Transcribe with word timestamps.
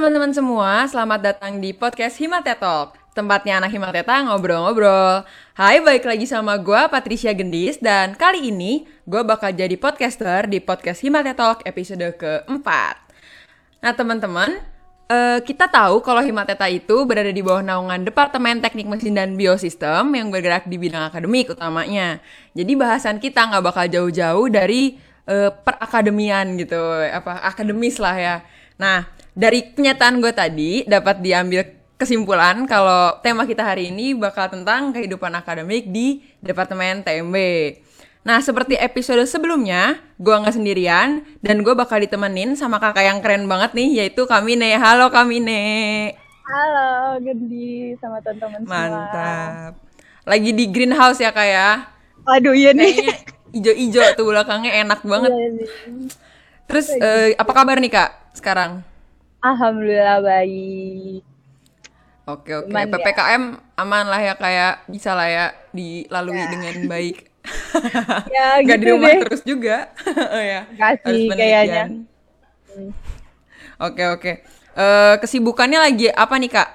Teman-teman 0.00 0.32
semua, 0.32 0.88
selamat 0.88 1.20
datang 1.20 1.60
di 1.60 1.76
podcast 1.76 2.16
Himate 2.16 2.56
Talk. 2.56 2.96
Tempatnya 3.12 3.60
anak 3.60 3.68
Himateta 3.68 4.24
ngobrol-ngobrol. 4.24 5.28
Hai, 5.52 5.84
balik 5.84 6.08
lagi 6.08 6.24
sama 6.24 6.56
gue 6.56 6.88
Patricia 6.88 7.36
Gendis 7.36 7.76
dan 7.76 8.16
kali 8.16 8.48
ini 8.48 8.88
gue 9.04 9.20
bakal 9.20 9.52
jadi 9.52 9.76
podcaster 9.76 10.48
di 10.48 10.56
podcast 10.56 11.04
Himate 11.04 11.36
Talk 11.36 11.60
episode 11.68 12.16
keempat. 12.16 12.96
Nah 13.84 13.92
teman-teman, 13.92 14.64
eh, 15.12 15.44
kita 15.44 15.68
tahu 15.68 16.00
kalau 16.00 16.24
Himateta 16.24 16.64
itu 16.72 17.04
berada 17.04 17.28
di 17.28 17.44
bawah 17.44 17.60
naungan 17.60 18.00
Departemen 18.00 18.64
Teknik 18.64 18.88
Mesin 18.88 19.12
dan 19.12 19.36
Biosistem 19.36 20.16
yang 20.16 20.32
bergerak 20.32 20.64
di 20.64 20.80
bidang 20.80 21.12
akademik 21.12 21.52
utamanya. 21.52 22.24
Jadi 22.56 22.72
bahasan 22.72 23.20
kita 23.20 23.52
nggak 23.52 23.64
bakal 23.68 23.84
jauh-jauh 23.84 24.48
dari 24.48 24.96
eh, 25.28 25.52
perakademian 25.52 26.56
gitu, 26.56 26.80
apa 27.04 27.44
akademis 27.44 28.00
lah 28.00 28.16
ya. 28.16 28.36
Nah, 28.80 29.19
dari 29.34 29.74
kenyataan 29.74 30.18
gue 30.18 30.32
tadi 30.34 30.70
dapat 30.86 31.22
diambil 31.22 31.62
kesimpulan 32.00 32.64
kalau 32.64 33.20
tema 33.20 33.44
kita 33.44 33.60
hari 33.60 33.92
ini 33.92 34.16
bakal 34.16 34.48
tentang 34.48 34.90
kehidupan 34.96 35.30
akademik 35.36 35.92
di 35.92 36.24
Departemen 36.40 37.04
TMB. 37.04 37.36
Nah, 38.20 38.36
seperti 38.44 38.76
episode 38.76 39.24
sebelumnya, 39.24 39.96
gue 40.20 40.32
nggak 40.32 40.52
sendirian 40.52 41.24
dan 41.40 41.64
gue 41.64 41.72
bakal 41.72 42.04
ditemenin 42.04 42.52
sama 42.52 42.76
kakak 42.76 43.04
yang 43.04 43.18
keren 43.24 43.48
banget 43.48 43.72
nih, 43.72 44.04
yaitu 44.04 44.28
Kamine. 44.28 44.76
Halo 44.76 45.08
Kamine. 45.08 46.12
Halo, 46.44 47.16
Gendi 47.24 47.96
sama 47.96 48.20
teman-teman 48.20 48.60
semua. 48.60 48.76
Mantap. 48.76 49.72
Lagi 50.28 50.50
di 50.52 50.64
greenhouse 50.68 51.20
ya 51.22 51.32
kak 51.32 51.48
ya? 51.48 51.88
Aduh 52.28 52.52
iya 52.52 52.76
nih. 52.76 53.08
Ijo-ijo 53.56 54.04
tuh 54.20 54.28
belakangnya 54.28 54.84
enak 54.84 55.00
banget. 55.00 55.32
Iya 55.32 55.48
nih. 55.56 55.68
Terus 56.68 56.86
eh, 56.92 57.32
apa 57.40 57.52
kabar 57.56 57.80
nih 57.80 57.88
kak 57.88 58.36
sekarang? 58.36 58.84
Alhamdulillah 59.48 60.18
baik. 60.24 61.22
Oke 62.28 62.52
oke. 62.54 62.70
Ya? 62.70 62.86
PPKM 62.86 63.42
aman 63.74 64.04
lah 64.06 64.20
ya 64.22 64.34
kayak 64.38 64.86
bisa 64.86 65.10
lah 65.18 65.26
ya 65.28 65.46
dilalui 65.74 66.44
Ya. 66.44 66.50
dengan 66.52 66.76
baik. 66.86 67.16
Ya 68.34 68.60
Gak 68.66 68.78
di 68.80 68.86
gitu 68.86 68.92
rumah 68.92 69.12
deh. 69.12 69.20
terus 69.20 69.40
juga. 69.44 69.90
oh 70.36 70.42
ya. 70.42 70.68
Nggak 70.74 70.94
Harus 71.04 71.22
sih, 71.22 71.26
penelitian. 71.28 71.36
kayaknya. 71.38 72.06
Oke 73.80 74.04
oke. 74.12 74.32
Eh, 74.76 75.14
kesibukannya 75.20 75.78
lagi 75.80 76.06
apa 76.12 76.34
nih 76.38 76.50
kak? 76.52 76.68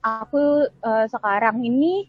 Aku 0.00 0.42
eh, 0.88 1.04
sekarang 1.12 1.60
ini 1.60 2.08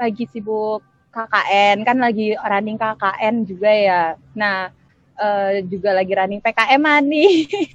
lagi 0.00 0.24
sibuk 0.28 0.84
KKN, 1.14 1.76
kan 1.88 1.96
lagi 2.02 2.34
running 2.36 2.76
KKN 2.80 3.34
juga 3.48 3.70
ya. 3.72 4.02
Nah, 4.36 4.68
eh, 5.16 5.64
juga 5.72 5.90
lagi 5.96 6.12
running 6.12 6.42
PKM 6.44 6.82
nih. 7.08 7.32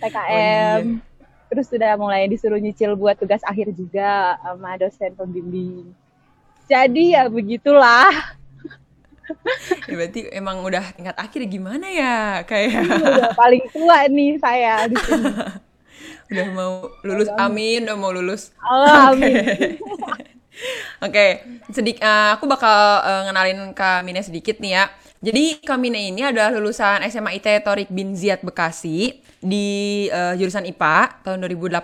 PKM. 0.00 0.82
Oh, 0.98 1.08
Terus 1.50 1.66
sudah 1.66 1.98
mulai 1.98 2.30
disuruh 2.30 2.62
nyicil 2.62 2.94
buat 2.94 3.18
tugas 3.18 3.42
akhir 3.42 3.74
juga 3.74 4.38
sama 4.40 4.78
dosen 4.78 5.12
pembimbing. 5.18 5.92
Jadi 6.70 7.18
ya 7.18 7.26
begitulah. 7.26 8.38
Ya, 9.86 9.94
berarti 9.94 10.20
emang 10.30 10.62
udah 10.62 10.82
tingkat 10.94 11.14
akhir 11.14 11.46
gimana 11.46 11.86
ya 11.86 12.42
kayak 12.46 12.82
udah 12.82 13.30
paling 13.38 13.62
tua 13.70 14.06
nih 14.10 14.38
saya 14.42 14.90
di 14.90 14.98
sini. 14.98 15.26
udah 16.30 16.46
mau 16.54 16.74
lulus 17.02 17.30
amin 17.38 17.86
udah 17.86 17.98
mau 17.98 18.10
lulus 18.14 18.54
Allah 18.62 19.10
amin. 19.14 19.78
Oke, 21.06 21.40
sedik, 21.72 22.04
eh, 22.04 22.30
aku 22.36 22.44
bakal 22.44 23.00
eh, 23.00 23.20
ngenalin 23.24 23.72
Kak 23.72 24.04
Mine 24.04 24.20
sedikit 24.20 24.60
nih 24.60 24.76
ya. 24.76 24.84
Jadi 25.20 25.60
Kak 25.60 25.76
Mine 25.76 26.08
ini 26.08 26.24
adalah 26.24 26.48
lulusan 26.48 27.04
SMA 27.12 27.36
IT 27.36 27.60
Torik 27.60 27.92
bin 27.92 28.16
Ziyad 28.16 28.40
Bekasi 28.40 29.20
di 29.44 30.08
eh, 30.08 30.32
jurusan 30.40 30.64
IPA 30.64 31.20
tahun 31.20 31.44
2018. 31.44 31.76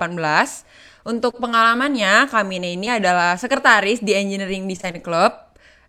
Untuk 1.05 1.37
pengalamannya, 1.37 2.33
Kak 2.33 2.49
Mine 2.49 2.81
ini 2.81 2.89
adalah 2.89 3.37
sekretaris 3.37 4.01
di 4.01 4.17
Engineering 4.17 4.65
Design 4.65 5.05
Club 5.05 5.37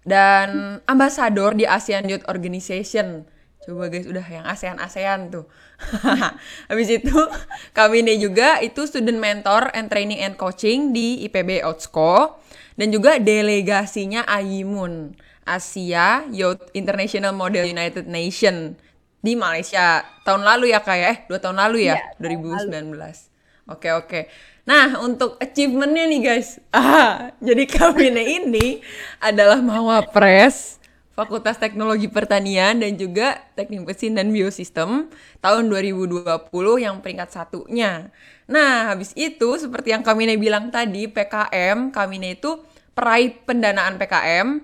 dan 0.04 0.80
ambasador 0.92 1.56
di 1.56 1.64
ASEAN 1.64 2.12
Youth 2.12 2.28
Organization. 2.28 3.24
Coba 3.64 3.88
guys, 3.88 4.08
udah 4.08 4.28
yang 4.28 4.44
ASEAN-ASEAN 4.44 5.32
tuh. 5.32 5.48
Habis 6.72 7.00
itu, 7.00 7.16
kami 7.72 8.04
ini 8.04 8.20
juga 8.20 8.60
itu 8.60 8.84
student 8.84 9.24
mentor 9.24 9.72
and 9.72 9.88
training 9.88 10.20
and 10.20 10.36
coaching 10.36 10.92
di 10.92 11.24
IPB 11.28 11.64
Outsco 11.64 12.44
dan 12.76 12.92
juga 12.92 13.20
delegasinya 13.20 14.24
AYIMUN, 14.24 15.16
Asia 15.48 16.28
Youth 16.28 16.70
International 16.76 17.32
Model 17.32 17.64
United 17.64 18.06
Nation 18.06 18.76
di 19.24 19.34
Malaysia. 19.34 20.04
Tahun 20.28 20.44
lalu 20.44 20.76
ya 20.76 20.84
kayak 20.84 21.08
eh 21.08 21.20
dua 21.32 21.40
tahun 21.40 21.58
lalu 21.58 21.88
ya, 21.88 21.96
Iya, 22.20 22.68
2019. 22.68 23.32
Oke 23.68 23.92
oke. 23.96 24.20
Nah 24.68 25.00
untuk 25.00 25.40
achievementnya 25.40 26.06
nih 26.12 26.22
guys, 26.22 26.60
ah 26.76 27.32
jadi 27.40 27.64
Kamine 27.64 28.24
ini 28.44 28.84
adalah 29.24 29.64
Mawapres 29.64 30.78
Fakultas 31.18 31.58
Teknologi 31.58 32.06
Pertanian 32.06 32.78
dan 32.78 32.94
juga 32.94 33.42
Teknik 33.58 33.90
Mesin 33.90 34.14
dan 34.14 34.30
Biosistem 34.30 35.10
tahun 35.42 35.66
2020 35.66 36.22
yang 36.78 37.02
peringkat 37.02 37.34
satunya. 37.34 38.14
Nah, 38.46 38.94
habis 38.94 39.18
itu 39.18 39.58
seperti 39.58 39.98
yang 39.98 40.06
Kamine 40.06 40.38
bilang 40.38 40.70
tadi, 40.70 41.10
PKM, 41.10 41.90
Kamine 41.90 42.38
itu 42.38 42.62
peraih 42.94 43.34
pendanaan 43.34 43.98
PKM 43.98 44.62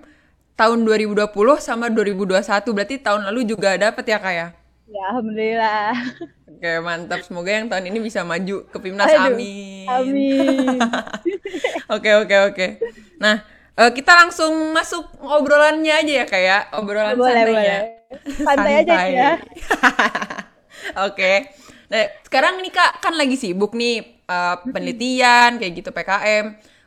tahun 0.54 0.86
2020 0.86 1.30
sama 1.58 1.90
2021. 1.90 2.74
Berarti 2.74 2.96
tahun 3.02 3.26
lalu 3.30 3.40
juga 3.46 3.74
dapat 3.74 4.04
ya, 4.06 4.18
Kak 4.18 4.34
ya? 4.34 4.48
Ya 4.84 5.02
alhamdulillah. 5.10 5.92
Oke, 6.46 6.70
mantap. 6.80 7.20
Semoga 7.24 7.50
yang 7.50 7.66
tahun 7.66 7.90
ini 7.90 7.98
bisa 7.98 8.22
maju 8.22 8.62
ke 8.68 8.76
Pimnas. 8.78 9.10
Aduh, 9.10 9.34
Amin. 9.34 9.86
Amin. 9.88 10.78
Oke, 11.94 12.10
oke, 12.16 12.36
oke. 12.48 12.66
Nah, 13.20 13.44
eh, 13.76 13.90
kita 13.92 14.12
langsung 14.16 14.72
masuk 14.72 15.04
ngobrolannya 15.20 15.92
aja 15.92 16.12
ya, 16.22 16.26
kayak 16.26 16.60
obrolan 16.72 17.14
boleh 17.14 17.32
santai 17.36 17.52
boleh. 17.52 17.64
ya. 17.64 17.80
Santai 18.40 18.72
aja 18.80 18.94
ya. 19.20 19.30
Oke. 21.04 21.32
Nah, 21.90 22.04
sekarang 22.24 22.60
nih 22.60 22.72
Kak 22.72 22.92
kan 23.04 23.14
lagi 23.14 23.36
sibuk 23.36 23.76
nih 23.76 24.24
eh, 24.24 24.56
penelitian 24.72 25.60
kayak 25.60 25.72
gitu 25.76 25.90
PKM. 25.92 26.44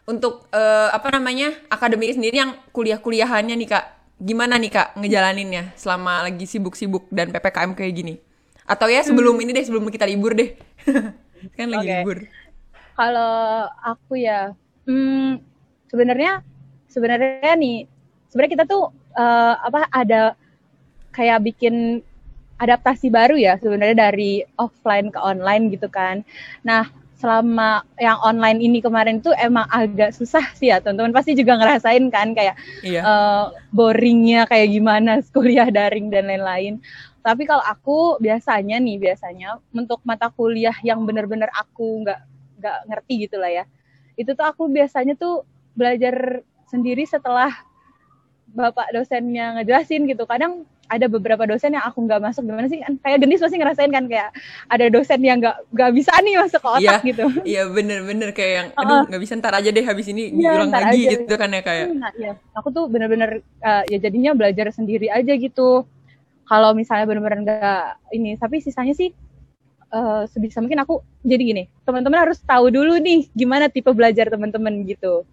Untuk 0.07 0.47
eh, 0.55 0.89
apa 0.89 1.11
namanya? 1.11 1.51
akademik 1.67 2.15
sendiri 2.15 2.39
yang 2.39 2.55
kuliah-kuliahannya 2.71 3.55
nih 3.59 3.69
Kak. 3.69 3.85
Gimana 4.23 4.55
nih 4.55 4.71
Kak 4.71 4.87
ngejalaninnya 4.95 5.75
selama 5.75 6.23
lagi 6.23 6.47
sibuk-sibuk 6.47 7.11
dan 7.11 7.29
PPKM 7.35 7.75
kayak 7.75 7.93
gini? 7.93 8.15
Atau 8.63 8.87
ya 8.87 9.03
sebelum 9.03 9.35
ini 9.43 9.51
deh, 9.51 9.67
sebelum 9.67 9.83
kita 9.91 10.07
libur 10.07 10.31
deh. 10.31 10.55
kan 11.59 11.67
lagi 11.67 11.85
Oke. 11.85 11.91
libur. 11.91 12.17
Kalau 12.97 13.67
aku 13.83 14.17
ya, 14.17 14.55
hmm, 14.87 15.43
sebenarnya 15.91 16.41
sebenarnya 16.89 17.53
nih, 17.59 17.85
sebenarnya 18.31 18.53
kita 18.57 18.65
tuh 18.65 18.89
eh, 19.11 19.53
apa 19.59 19.91
ada 19.91 20.39
kayak 21.11 21.43
bikin 21.51 21.99
adaptasi 22.57 23.13
baru 23.13 23.37
ya 23.37 23.57
sebenarnya 23.61 24.09
dari 24.09 24.41
offline 24.57 25.13
ke 25.13 25.19
online 25.21 25.69
gitu 25.69 25.91
kan. 25.91 26.25
Nah, 26.65 26.89
selama 27.17 27.81
yang 27.97 28.21
online 28.21 28.61
ini 28.61 28.77
kemarin 28.77 29.17
tuh 29.19 29.33
emang 29.33 29.65
agak 29.73 30.13
susah 30.13 30.53
sih 30.53 30.69
ya 30.69 30.77
teman-teman 30.77 31.09
pasti 31.09 31.33
juga 31.33 31.57
ngerasain 31.57 32.05
kan 32.13 32.37
kayak 32.37 32.53
Iya. 32.85 33.01
eh, 33.01 33.45
boringnya 33.73 34.45
kayak 34.45 34.69
gimana 34.69 35.17
kuliah 35.35 35.67
daring 35.67 36.13
dan 36.13 36.29
lain-lain. 36.29 36.77
Tapi 37.25 37.43
kalau 37.43 37.65
aku 37.65 38.21
biasanya 38.21 38.77
nih 38.79 39.01
biasanya 39.01 39.57
untuk 39.73 39.99
mata 40.05 40.29
kuliah 40.31 40.77
yang 40.85 41.03
benar-benar 41.03 41.49
aku 41.51 42.05
nggak 42.05 42.21
nggak 42.61 42.77
ngerti 42.87 43.13
gitu 43.27 43.41
lah 43.41 43.51
ya. 43.51 43.63
Itu 44.15 44.37
tuh 44.37 44.45
aku 44.45 44.69
biasanya 44.69 45.17
tuh 45.17 45.43
belajar 45.75 46.45
sendiri 46.69 47.03
setelah 47.03 47.51
bapak 48.47 48.93
dosennya 48.93 49.59
ngejelasin 49.59 50.07
gitu. 50.07 50.23
Kadang 50.23 50.63
ada 50.87 51.05
beberapa 51.05 51.43
dosen 51.43 51.75
yang 51.75 51.83
aku 51.83 51.99
nggak 51.99 52.19
masuk 52.19 52.47
gimana 52.47 52.65
sih 52.65 52.79
kan 52.79 52.95
kayak 52.97 53.19
gendis 53.19 53.43
pasti 53.43 53.59
ngerasain 53.59 53.91
kan 53.91 54.07
kayak 54.07 54.31
ada 54.67 54.85
dosen 54.87 55.19
yang 55.19 55.37
nggak 55.37 55.55
nggak 55.69 55.91
bisa 55.91 56.11
nih 56.19 56.39
masuk 56.39 56.59
ke 56.63 56.69
otak 56.71 56.81
Iya. 56.81 56.95
gitu. 57.03 57.23
Iya 57.51 57.61
bener-bener 57.67 58.29
kayak 58.31 58.53
yang 58.55 58.67
aduh 58.73 58.99
nggak 59.05 59.21
bisa 59.21 59.33
ntar 59.35 59.53
aja 59.53 59.67
deh 59.67 59.83
habis 59.83 60.07
ini 60.07 60.31
diulang 60.31 60.71
ntar 60.71 60.87
lagi 60.87 60.99
aja. 61.03 61.11
gitu 61.19 61.33
kan 61.35 61.49
ya 61.51 61.61
kayak 61.61 61.85
Nah, 61.91 62.11
iya. 62.15 62.33
Aku 62.55 62.71
tuh 62.71 62.87
bener-bener 62.87 63.43
eh, 63.59 63.83
ya 63.87 63.97
jadinya 63.99 64.31
belajar 64.31 64.71
sendiri 64.71 65.07
aja 65.07 65.33
gitu. 65.35 65.83
Kalau 66.43 66.71
misalnya 66.71 67.03
bener-bener 67.03 67.39
nggak 67.43 67.83
ini, 68.15 68.39
tapi 68.39 68.63
sisanya 68.63 68.95
sih 68.95 69.11
eh, 69.87 70.23
sebisa 70.27 70.59
mungkin 70.59 70.79
aku 70.79 71.03
jadi 71.21 71.43
gini. 71.43 71.63
Teman-teman 71.83 72.23
harus 72.23 72.39
tahu 72.39 72.71
dulu 72.71 72.95
nih 72.97 73.27
gimana 73.31 73.67
tipe 73.67 73.91
belajar 73.91 74.27
teman-teman 74.27 74.83
gitu. 74.83 75.27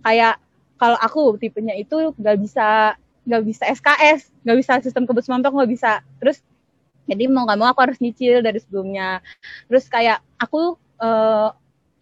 Kayak 0.00 0.38
kalau 0.76 0.96
aku 0.96 1.34
tipenya 1.36 1.74
itu 1.74 2.14
nggak 2.14 2.36
bisa 2.38 2.94
nggak 3.30 3.46
bisa 3.46 3.62
SKS, 3.70 4.34
nggak 4.42 4.58
bisa 4.58 4.72
sistem 4.82 5.06
kebut 5.06 5.22
montok 5.30 5.54
nggak 5.54 5.70
bisa. 5.70 6.02
Terus 6.18 6.42
jadi 7.06 7.30
mau 7.30 7.46
nggak 7.46 7.58
mau 7.62 7.70
aku 7.70 7.80
harus 7.86 7.98
nyicil 8.02 8.42
dari 8.42 8.58
sebelumnya. 8.58 9.22
Terus 9.70 9.86
kayak 9.86 10.18
aku 10.42 10.74
eh, 10.98 11.48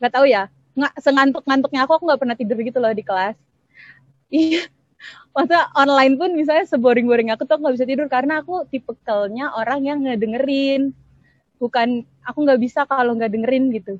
nggak 0.00 0.12
tahu 0.16 0.25
ya, 0.25 0.48
nggak 0.72 0.92
sengantuk-ngantuknya 1.04 1.84
aku 1.84 1.92
aku 2.00 2.04
nggak 2.08 2.20
pernah 2.25 2.36
tidur 2.38 2.56
gitu 2.64 2.78
loh 2.80 2.92
di 2.96 3.04
kelas. 3.04 3.36
Iya. 4.28 4.69
Masa 5.32 5.72
online 5.72 6.20
pun 6.20 6.36
misalnya 6.36 6.69
seboring-boring 6.69 7.32
aku 7.32 7.48
tuh 7.48 7.56
nggak 7.56 7.75
bisa 7.80 7.86
tidur 7.88 8.12
karena 8.12 8.44
aku 8.44 8.69
tipikalnya 8.69 9.54
orang 9.56 9.80
yang 9.86 9.98
ngedengerin. 10.04 10.92
bukan 11.58 12.06
aku 12.22 12.38
nggak 12.46 12.60
bisa 12.62 12.86
kalau 12.86 13.19
nggak 13.19 13.34
dengerin 13.34 13.75
gitu 13.75 13.98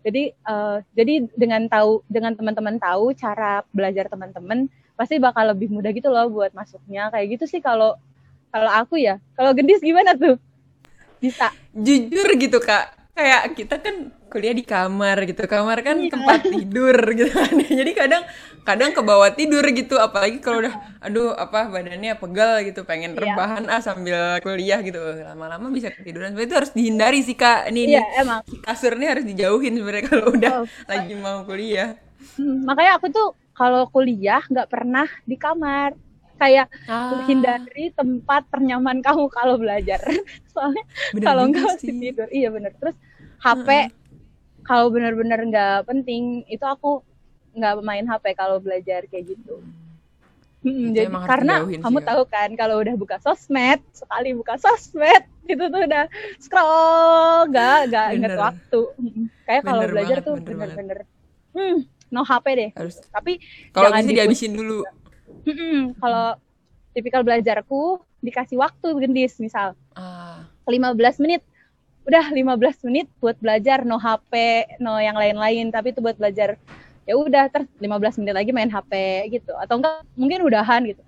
jadi 0.00 0.32
uh, 0.48 0.80
jadi 0.96 1.28
dengan 1.36 1.68
tahu 1.68 2.00
dengan 2.08 2.32
teman-teman 2.32 2.80
tahu 2.80 3.12
cara 3.12 3.64
belajar 3.72 4.08
teman-teman 4.08 4.68
pasti 5.00 5.16
bakal 5.16 5.56
lebih 5.56 5.72
mudah 5.72 5.88
gitu 5.96 6.12
loh 6.12 6.28
buat 6.28 6.52
masuknya. 6.52 7.08
Kayak 7.08 7.40
gitu 7.40 7.44
sih 7.56 7.64
kalau 7.64 7.96
kalau 8.52 8.68
aku 8.68 9.00
ya. 9.00 9.16
Kalau 9.32 9.56
gendis 9.56 9.80
gimana 9.80 10.12
tuh? 10.12 10.36
Bisa. 11.24 11.48
Jujur 11.72 12.28
gitu 12.36 12.60
kak. 12.60 13.16
Kayak 13.16 13.56
kita 13.56 13.80
kan 13.80 14.12
kuliah 14.28 14.52
di 14.52 14.60
kamar 14.60 15.24
gitu. 15.24 15.48
Kamar 15.48 15.80
kan 15.80 15.96
iya. 16.04 16.12
tempat 16.12 16.44
tidur 16.44 16.96
gitu. 17.16 17.32
Kan 17.40 17.56
jadi 17.64 17.92
kadang 17.96 18.22
kadang 18.60 18.92
ke 18.92 19.00
bawah 19.00 19.32
tidur 19.32 19.64
gitu. 19.72 19.96
Apalagi 19.96 20.44
kalau 20.44 20.60
udah 20.60 20.76
aduh 21.00 21.32
apa 21.32 21.72
badannya 21.72 22.20
pegal 22.20 22.60
gitu. 22.68 22.84
Pengen 22.84 23.16
iya. 23.16 23.32
rebahan 23.32 23.72
ah 23.72 23.80
sambil 23.80 24.36
kuliah 24.44 24.84
gitu. 24.84 25.00
Lama-lama 25.00 25.72
bisa 25.72 25.88
ketiduran. 25.88 26.36
Itu 26.36 26.60
harus 26.60 26.76
dihindari 26.76 27.24
sih 27.24 27.40
kak. 27.40 27.72
Ini 27.72 27.80
iya, 27.88 28.04
emang. 28.20 28.44
kasur 28.60 29.00
ini 29.00 29.08
harus 29.08 29.24
dijauhin 29.24 29.80
sebenarnya 29.80 30.04
kalau 30.04 30.28
udah 30.28 30.52
oh, 30.60 30.64
lagi 30.84 31.16
mau 31.16 31.40
kuliah. 31.48 31.96
Hmm, 32.36 32.68
makanya 32.68 33.00
aku 33.00 33.08
tuh 33.08 33.32
kalau 33.60 33.84
kuliah 33.92 34.40
nggak 34.48 34.72
pernah 34.72 35.04
di 35.28 35.36
kamar. 35.36 35.92
Kayak 36.40 36.72
ah. 36.88 37.20
hindari 37.28 37.92
tempat 37.92 38.48
ternyaman 38.48 39.04
kamu 39.04 39.28
kalau 39.28 39.60
belajar. 39.60 40.00
Soalnya 40.56 40.88
kalau 41.20 41.52
nggak 41.52 41.76
tidur. 41.84 42.32
Iya 42.32 42.48
bener. 42.48 42.72
Terus 42.80 42.96
HP 43.44 43.68
hmm 43.68 44.00
kalau 44.64 44.86
benar-benar 44.92 45.40
nggak 45.42 45.88
penting 45.88 46.46
itu 46.46 46.62
aku 46.62 47.02
nggak 47.56 47.82
main 47.82 48.06
HP 48.06 48.38
kalau 48.38 48.62
belajar 48.62 49.02
kayak 49.10 49.34
gitu. 49.34 49.58
Hmm, 50.60 50.92
jadi 50.92 51.08
karena 51.24 51.64
kamu 51.64 51.98
ya. 52.04 52.06
tahu 52.12 52.22
kan 52.28 52.52
kalau 52.52 52.84
udah 52.84 52.92
buka 52.92 53.16
sosmed 53.24 53.80
sekali 53.96 54.36
buka 54.36 54.60
sosmed 54.60 55.24
itu 55.52 55.64
tuh 55.72 55.82
udah 55.88 56.04
scroll 56.36 57.48
nggak 57.48 57.78
nggak 57.90 58.06
inget 58.14 58.36
waktu. 58.36 58.80
Kayak 59.48 59.62
kalau 59.66 59.82
belajar 59.88 60.16
banget, 60.20 60.28
tuh 60.28 60.34
bener-bener 60.38 60.98
hmm, 61.56 61.76
no 62.10 62.26
HP 62.26 62.46
deh. 62.58 62.70
Harus. 62.76 63.00
Tapi 63.08 63.40
kalau 63.70 63.90
bisa 63.94 64.10
dihabisin 64.10 64.52
dulu. 64.54 64.84
Hmm, 65.46 65.96
kalau 65.96 66.36
tipikal 66.92 67.22
belajarku 67.22 68.02
dikasih 68.20 68.60
waktu 68.60 68.88
gendis 69.00 69.40
misal 69.40 69.72
ah. 69.96 70.44
15 70.68 71.22
menit 71.24 71.40
udah 72.04 72.32
15 72.32 72.86
menit 72.88 73.06
buat 73.22 73.36
belajar 73.40 73.86
no 73.86 73.96
HP 73.96 74.32
no 74.82 75.00
yang 75.00 75.16
lain-lain 75.16 75.72
tapi 75.72 75.92
itu 75.94 76.04
buat 76.04 76.16
belajar 76.16 76.60
ya 77.08 77.14
udah 77.16 77.48
ter 77.48 77.64
15 77.80 78.20
menit 78.20 78.34
lagi 78.36 78.50
main 78.52 78.68
HP 78.68 78.92
gitu 79.32 79.56
atau 79.56 79.80
enggak 79.80 80.04
mungkin 80.16 80.44
udahan 80.44 80.84
gitu 80.84 81.00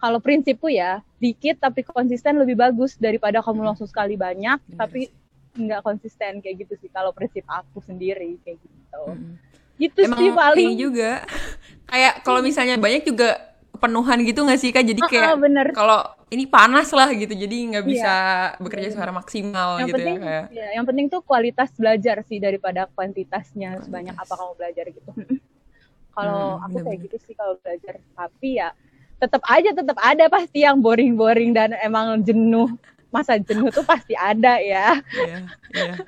kalau 0.00 0.20
prinsipku 0.20 0.68
ya 0.68 1.00
dikit 1.20 1.60
tapi 1.60 1.84
konsisten 1.84 2.36
lebih 2.40 2.56
bagus 2.56 2.96
daripada 2.96 3.40
kamu 3.40 3.64
langsung 3.64 3.88
sekali 3.88 4.16
banyak 4.16 4.60
yes. 4.60 4.76
tapi 4.76 5.08
nggak 5.54 5.80
konsisten 5.86 6.42
kayak 6.42 6.66
gitu 6.66 6.74
sih 6.82 6.90
kalau 6.90 7.14
prinsip 7.14 7.46
aku 7.46 7.78
sendiri 7.84 8.36
kayak 8.42 8.58
gitu 8.60 9.02
hmm. 9.10 9.34
Gitu 9.78 10.00
Emang 10.06 10.18
sih 10.18 10.30
paling. 10.30 10.68
juga. 10.78 11.22
Kayak 11.90 12.14
kalau 12.26 12.40
misalnya 12.40 12.76
banyak 12.80 13.04
juga 13.06 13.54
penuhan 13.78 14.18
gitu 14.24 14.40
nggak 14.42 14.60
sih 14.60 14.70
kak? 14.72 14.82
Jadi 14.88 15.00
kayak 15.04 15.36
uh, 15.36 15.44
uh, 15.44 15.74
kalau 15.76 16.00
ini 16.32 16.50
panas 16.50 16.90
lah 16.90 17.12
gitu 17.14 17.30
jadi 17.30 17.56
nggak 17.70 17.84
bisa 17.86 18.14
yeah. 18.56 18.58
bekerja 18.58 18.88
secara 18.90 19.12
maksimal 19.14 19.78
yang 19.78 19.88
gitu 19.92 20.02
penting, 20.02 20.16
ya 20.18 20.24
kayak. 20.24 20.44
ya, 20.50 20.68
yang 20.74 20.84
penting 20.88 21.06
tuh 21.06 21.20
kualitas 21.22 21.70
belajar 21.78 22.24
sih 22.26 22.42
daripada 22.42 22.90
kuantitasnya 22.90 23.78
kualitas. 23.78 23.84
sebanyak 23.86 24.14
apa 24.18 24.32
kamu 24.34 24.52
belajar 24.58 24.84
gitu. 24.90 25.12
Kalau 26.16 26.58
hmm, 26.58 26.64
aku 26.70 26.76
kayak 26.86 26.98
gitu 27.10 27.16
sih 27.26 27.34
kalau 27.34 27.58
belajar 27.58 27.98
tapi 28.14 28.62
ya 28.62 28.70
tetap 29.18 29.42
aja 29.50 29.74
tetap 29.74 29.98
ada 29.98 30.30
pasti 30.30 30.62
yang 30.62 30.78
boring-boring 30.78 31.50
dan 31.50 31.74
emang 31.82 32.22
jenuh. 32.22 32.70
Masa 33.10 33.34
jenuh 33.34 33.66
tuh 33.74 33.82
pasti 33.82 34.14
ada 34.14 34.62
ya. 34.62 35.02
Yeah, 35.10 35.42
yeah. 35.74 35.98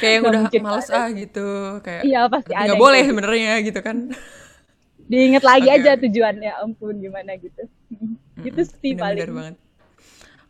Kayak 0.00 0.12
yang 0.20 0.24
udah 0.28 0.42
males 0.62 0.88
ah 0.88 1.08
gitu 1.12 1.48
kayak 1.84 2.02
iya 2.06 2.20
pasti 2.30 2.52
ada 2.52 2.72
nggak 2.72 2.80
boleh 2.80 3.00
gitu. 3.02 3.08
sebenarnya 3.12 3.52
gitu 3.60 3.80
kan 3.84 3.96
diinget 5.10 5.44
lagi 5.44 5.68
okay. 5.68 5.78
aja 5.82 5.90
tujuannya 6.00 6.52
ampun 6.62 6.94
gimana 7.02 7.36
gitu 7.36 7.62
mm-hmm. 7.92 8.42
gitu 8.48 8.60
sih 8.64 8.92
bener, 8.96 9.02
paling 9.02 9.36
banget 9.36 9.56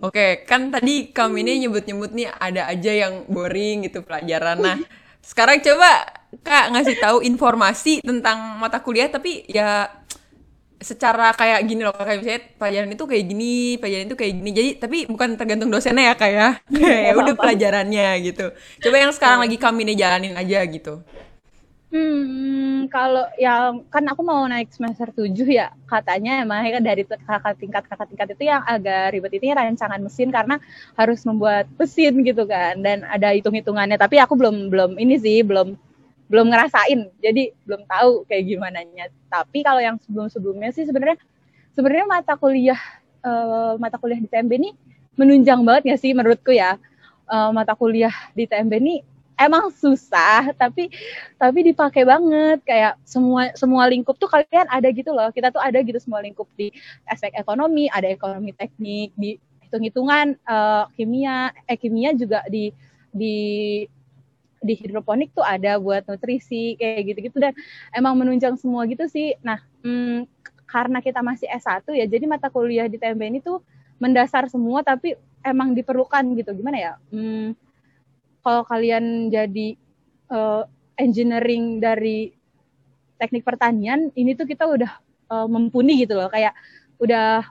Oke, 0.02 0.18
okay, 0.18 0.30
kan 0.50 0.66
tadi 0.74 1.14
kami 1.14 1.46
ini 1.46 1.62
nyebut-nyebut 1.62 2.10
nih 2.10 2.26
ada 2.26 2.66
aja 2.66 2.90
yang 2.90 3.22
boring 3.30 3.86
gitu 3.86 4.02
pelajaran. 4.02 4.58
Nah, 4.58 4.74
sekarang 5.22 5.62
coba 5.62 6.10
Kak 6.42 6.74
ngasih 6.74 6.98
tahu 6.98 7.18
informasi 7.22 8.02
tentang 8.02 8.58
mata 8.58 8.82
kuliah 8.82 9.06
tapi 9.06 9.46
ya 9.46 9.92
secara 10.82 11.32
kayak 11.32 11.64
gini 11.64 11.82
loh 11.86 11.94
kayak 11.94 12.18
misalnya 12.20 12.42
pelajaran 12.58 12.90
itu 12.92 13.04
kayak 13.08 13.24
gini, 13.24 13.54
pelajaran 13.78 14.06
itu 14.10 14.16
kayak 14.18 14.32
gini. 14.38 14.50
Jadi 14.52 14.70
tapi 14.78 14.98
bukan 15.08 15.28
tergantung 15.38 15.70
dosennya 15.72 16.12
ya 16.12 16.14
kayak 16.14 16.36
ya. 16.36 16.50
ya 17.08 17.12
udah 17.16 17.34
pelajarannya 17.34 18.08
gitu. 18.26 18.46
Coba 18.82 18.96
yang 18.98 19.12
sekarang 19.14 19.40
lagi 19.46 19.56
kami 19.56 19.80
nih 19.88 19.96
jalanin 19.98 20.34
aja 20.36 20.60
gitu. 20.66 21.00
Hmm, 21.92 22.88
kalau 22.88 23.28
yang 23.36 23.84
kan 23.92 24.00
aku 24.08 24.24
mau 24.24 24.48
naik 24.48 24.72
semester 24.72 25.12
7 25.12 25.28
ya, 25.44 25.76
katanya 25.84 26.40
emang 26.40 26.64
kan 26.64 26.80
dari 26.80 27.04
kakak 27.04 27.60
tingkat 27.60 27.84
kakak 27.84 28.08
tingkat 28.08 28.28
itu 28.32 28.48
yang 28.48 28.64
agak 28.64 29.12
ribet 29.12 29.36
itu 29.36 29.52
ya 29.52 29.60
rancangan 29.60 30.00
mesin 30.00 30.32
karena 30.32 30.56
harus 30.96 31.20
membuat 31.28 31.68
mesin 31.76 32.24
gitu 32.24 32.48
kan 32.48 32.80
dan 32.80 33.04
ada 33.04 33.36
hitung-hitungannya 33.36 34.00
tapi 34.00 34.16
aku 34.24 34.40
belum 34.40 34.72
belum 34.72 34.90
ini 34.96 35.20
sih 35.20 35.44
belum 35.44 35.76
belum 36.32 36.48
ngerasain. 36.48 37.12
Jadi 37.20 37.52
belum 37.68 37.84
tahu 37.84 38.24
kayak 38.24 38.44
gimana 38.48 38.80
nya 38.88 39.12
tapi 39.28 39.60
kalau 39.60 39.84
yang 39.84 40.00
sebelum-sebelumnya 40.00 40.72
sih 40.72 40.88
sebenarnya 40.88 41.20
sebenarnya 41.76 42.06
mata 42.08 42.32
kuliah 42.40 42.80
uh, 43.20 43.76
mata 43.76 44.00
kuliah 44.00 44.16
di 44.16 44.28
TMB 44.32 44.52
ini 44.56 44.70
menunjang 45.20 45.60
banget 45.60 45.92
ya 45.92 45.96
sih 46.00 46.16
menurutku 46.16 46.56
ya? 46.56 46.80
Uh, 47.28 47.52
mata 47.52 47.76
kuliah 47.76 48.12
di 48.32 48.48
TMB 48.48 48.72
ini 48.80 48.96
emang 49.36 49.68
susah 49.72 50.56
tapi 50.56 50.88
tapi 51.36 51.58
dipakai 51.68 52.08
banget. 52.08 52.64
Kayak 52.64 52.96
semua 53.04 53.52
semua 53.52 53.84
lingkup 53.92 54.16
tuh 54.16 54.32
kalian 54.32 54.72
ada 54.72 54.88
gitu 54.88 55.12
loh. 55.12 55.28
Kita 55.36 55.52
tuh 55.52 55.60
ada 55.60 55.76
gitu 55.84 56.00
semua 56.00 56.24
lingkup 56.24 56.48
di 56.56 56.72
aspek 57.04 57.36
ekonomi 57.36 57.92
ada 57.92 58.08
ekonomi 58.08 58.56
teknik 58.56 59.12
di 59.20 59.36
hitung-hitungan 59.68 60.40
uh, 60.48 60.88
kimia. 60.96 61.52
Eh 61.68 61.76
kimia 61.76 62.16
juga 62.16 62.40
di 62.48 62.72
di 63.12 63.36
di 64.62 64.78
hidroponik 64.78 65.34
tuh 65.34 65.42
ada 65.42 65.76
buat 65.76 66.06
nutrisi 66.06 66.78
kayak 66.78 67.02
gitu-gitu. 67.12 67.36
Dan 67.42 67.52
emang 67.92 68.14
menunjang 68.16 68.54
semua 68.56 68.86
gitu 68.86 69.04
sih. 69.10 69.34
Nah 69.42 69.58
hmm, 69.82 70.24
karena 70.64 71.04
kita 71.04 71.20
masih 71.20 71.50
S1 71.52 71.84
ya 71.92 72.08
jadi 72.08 72.24
mata 72.24 72.48
kuliah 72.48 72.88
di 72.88 72.96
TMB 72.96 73.20
ini 73.28 73.40
tuh 73.44 73.60
mendasar 74.00 74.48
semua 74.48 74.80
tapi 74.80 75.18
emang 75.44 75.74
diperlukan 75.76 76.22
gitu. 76.38 76.54
Gimana 76.56 76.78
ya? 76.78 76.92
Hmm, 77.10 77.58
kalau 78.42 78.62
kalian 78.64 79.28
jadi 79.28 79.76
uh, 80.30 80.64
engineering 80.96 81.82
dari 81.82 82.32
teknik 83.18 83.46
pertanian 83.46 84.10
ini 84.18 84.34
tuh 84.34 84.46
kita 84.46 84.66
udah 84.66 84.90
uh, 85.30 85.46
mumpuni 85.46 86.02
gitu 86.02 86.18
loh. 86.18 86.30
Kayak 86.30 86.54
udah 86.98 87.46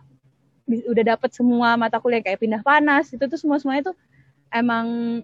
udah 0.68 1.04
dapat 1.16 1.32
semua 1.36 1.76
mata 1.76 2.00
kuliah. 2.00 2.24
Kayak 2.24 2.44
pindah 2.44 2.64
panas 2.64 3.12
itu 3.12 3.24
tuh 3.28 3.40
semua 3.40 3.60
semuanya 3.60 3.92
tuh 3.92 3.98
emang 4.52 5.20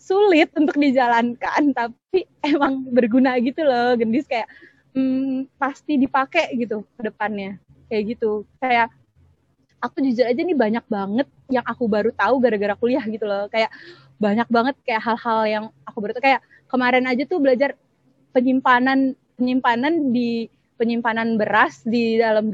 sulit 0.00 0.48
untuk 0.56 0.80
dijalankan 0.80 1.76
tapi 1.76 2.24
emang 2.40 2.88
berguna 2.88 3.36
gitu 3.38 3.60
loh 3.60 3.92
gendis 4.00 4.24
kayak 4.24 4.48
hmm, 4.94 5.50
pasti 5.56 5.98
dipakai 5.98 6.54
gitu 6.58 6.82
ke 6.96 7.00
depannya. 7.06 7.58
Kayak 7.90 8.16
gitu. 8.16 8.46
Kayak 8.62 8.90
aku 9.82 10.02
jujur 10.04 10.26
aja 10.26 10.40
nih 10.40 10.56
banyak 10.56 10.84
banget 10.86 11.26
yang 11.50 11.64
aku 11.66 11.86
baru 11.90 12.10
tahu 12.14 12.38
gara-gara 12.42 12.74
kuliah 12.78 13.02
gitu 13.06 13.26
loh. 13.26 13.46
Kayak 13.50 13.70
banyak 14.20 14.48
banget 14.50 14.74
kayak 14.84 15.02
hal-hal 15.02 15.40
yang 15.46 15.64
aku 15.86 15.98
baru 16.02 16.12
tahu. 16.18 16.24
Kayak 16.26 16.42
kemarin 16.70 17.04
aja 17.06 17.22
tuh 17.26 17.38
belajar 17.42 17.74
penyimpanan 18.30 19.18
penyimpanan 19.34 20.14
di 20.14 20.46
penyimpanan 20.80 21.36
beras 21.36 21.84
di 21.84 22.16
dalam 22.16 22.48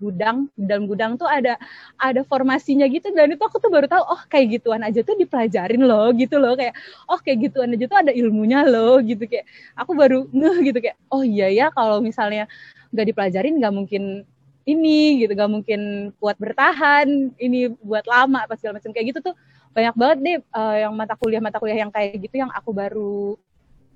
gudang 0.00 0.48
di 0.56 0.64
dalam 0.64 0.88
gudang 0.88 1.20
tuh 1.20 1.28
ada 1.28 1.60
ada 2.00 2.24
formasinya 2.24 2.88
gitu. 2.88 3.12
Dan 3.12 3.36
itu 3.36 3.44
aku 3.44 3.60
tuh 3.60 3.68
baru 3.68 3.84
tahu 3.84 4.00
oh 4.00 4.22
kayak 4.32 4.58
gituan 4.58 4.80
aja 4.80 5.04
tuh 5.04 5.14
dipelajarin 5.20 5.84
loh 5.84 6.08
gitu 6.16 6.40
loh. 6.40 6.56
Kayak 6.56 6.74
oh 7.12 7.20
kayak 7.20 7.52
gituan 7.52 7.76
aja 7.76 7.84
tuh 7.84 7.98
ada 8.00 8.12
ilmunya 8.16 8.64
loh 8.64 9.04
gitu. 9.04 9.28
Kayak 9.28 9.44
aku 9.76 9.92
baru 9.92 10.24
ngeh 10.32 10.56
gitu. 10.72 10.78
Kayak 10.80 10.96
oh 11.12 11.20
iya 11.20 11.52
ya 11.52 11.66
kalau 11.68 12.00
misalnya 12.00 12.48
nggak 12.96 13.06
dipelajarin 13.12 13.60
nggak 13.60 13.74
mungkin 13.76 14.24
ini 14.64 15.20
gitu. 15.20 15.36
Nggak 15.36 15.52
mungkin 15.52 15.80
kuat 16.16 16.40
bertahan 16.40 17.36
ini 17.36 17.76
buat 17.84 18.08
lama 18.08 18.48
apa 18.48 18.56
segala 18.56 18.80
macam. 18.80 18.96
Kayak 18.96 19.06
gitu 19.12 19.20
tuh 19.30 19.34
banyak 19.76 19.94
banget 19.96 20.18
deh 20.24 20.38
uh, 20.56 20.76
yang 20.88 20.92
mata 20.96 21.16
kuliah 21.20 21.40
mata 21.40 21.56
kuliah 21.56 21.84
yang 21.84 21.92
kayak 21.92 22.16
gitu 22.20 22.40
yang 22.40 22.50
aku 22.52 22.72
baru 22.72 23.36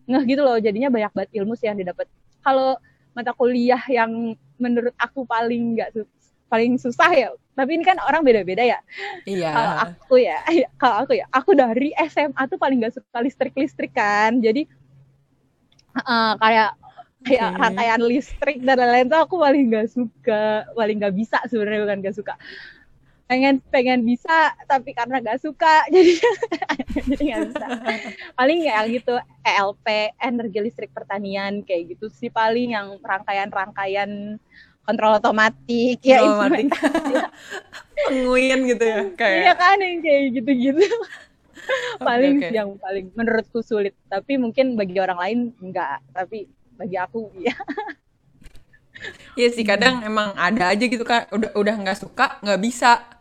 ngeh 0.06 0.24
gitu 0.28 0.44
loh. 0.44 0.60
Jadinya 0.60 0.92
banyak 0.92 1.12
banget 1.16 1.30
ilmu 1.34 1.56
sih 1.56 1.66
yang 1.66 1.80
didapat. 1.80 2.06
Kalau 2.46 2.78
mata 3.16 3.32
kuliah 3.32 3.80
yang 3.88 4.36
menurut 4.60 4.92
aku 5.00 5.24
paling 5.24 5.80
nggak 5.80 5.96
paling 6.52 6.76
susah 6.76 7.08
ya. 7.16 7.28
Tapi 7.56 7.80
ini 7.80 7.84
kan 7.88 7.96
orang 8.04 8.20
beda-beda 8.20 8.60
ya. 8.60 8.78
Iya. 9.24 9.50
Kalau 9.56 9.72
aku 9.88 10.14
ya 10.20 10.38
kalau 10.80 10.96
aku 11.08 11.12
ya 11.16 11.24
aku 11.32 11.56
dari 11.56 11.96
SMA 12.12 12.42
tuh 12.46 12.60
paling 12.60 12.84
nggak 12.84 12.94
suka 13.00 13.18
listrik 13.24 13.56
listrik 13.56 13.96
kan. 13.96 14.36
Jadi 14.44 14.68
uh, 16.04 16.36
kayak 16.36 16.76
kayak 17.26 17.50
okay. 17.56 17.58
rangkaian 17.58 18.02
listrik 18.04 18.58
dan 18.62 18.76
lain-lain 18.78 19.08
tuh 19.10 19.18
aku 19.18 19.34
paling 19.40 19.72
nggak 19.72 19.88
suka 19.90 20.68
paling 20.76 20.96
nggak 21.02 21.14
bisa 21.16 21.42
sebenarnya 21.50 21.82
bukan 21.82 21.98
nggak 22.04 22.16
suka 22.16 22.34
pengen 23.26 23.58
pengen 23.74 24.06
bisa 24.06 24.54
tapi 24.70 24.94
karena 24.94 25.18
gak 25.18 25.42
suka 25.42 25.82
jadi 25.94 26.14
jadi 26.94 27.22
nggak 27.26 27.40
bisa 27.50 27.66
paling 28.38 28.58
ya 28.62 28.86
gitu 28.86 29.18
ELP 29.42 29.86
energi 30.22 30.58
listrik 30.62 30.94
pertanian 30.94 31.66
kayak 31.66 31.98
gitu 31.98 32.06
sih 32.06 32.30
paling 32.30 32.78
yang 32.78 32.94
rangkaian-rangkaian 33.02 34.38
kontrol 34.86 35.18
otomatik 35.18 35.98
ya 36.06 36.22
Otomatik. 36.22 36.70
Penguin 38.06 38.70
gitu 38.70 38.84
ya 38.86 39.02
Iya 39.02 39.18
kayak. 39.18 39.54
kan 39.58 39.76
yang 39.82 39.98
kayak 39.98 40.22
gitu-gitu 40.38 40.86
paling 42.06 42.38
oke. 42.38 42.54
yang 42.54 42.70
paling 42.78 43.10
menurutku 43.18 43.58
sulit 43.66 43.98
tapi 44.06 44.38
mungkin 44.38 44.78
bagi 44.78 45.02
orang 45.02 45.18
lain 45.18 45.38
enggak 45.58 45.98
tapi 46.14 46.46
bagi 46.78 46.94
aku 46.94 47.34
ya 47.42 47.58
Iya 49.36 49.48
sih 49.52 49.66
kadang 49.66 50.00
emang 50.00 50.32
ada 50.40 50.72
aja 50.72 50.80
gitu 50.88 51.04
kan 51.04 51.28
udah 51.28 51.52
udah 51.52 51.74
nggak 51.84 52.00
suka 52.00 52.40
nggak 52.40 52.60
bisa 52.64 53.15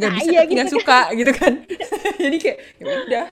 nggak 0.00 0.08
Nah, 0.08 0.16
bisa 0.16 0.30
iya 0.30 0.40
nggak 0.42 0.66
gitu. 0.66 0.76
suka 0.80 0.98
gitu 1.12 1.32
kan. 1.36 1.52
Jadi 2.24 2.36
kayak 2.40 2.58
ya 2.74 2.84
udah. 3.04 3.24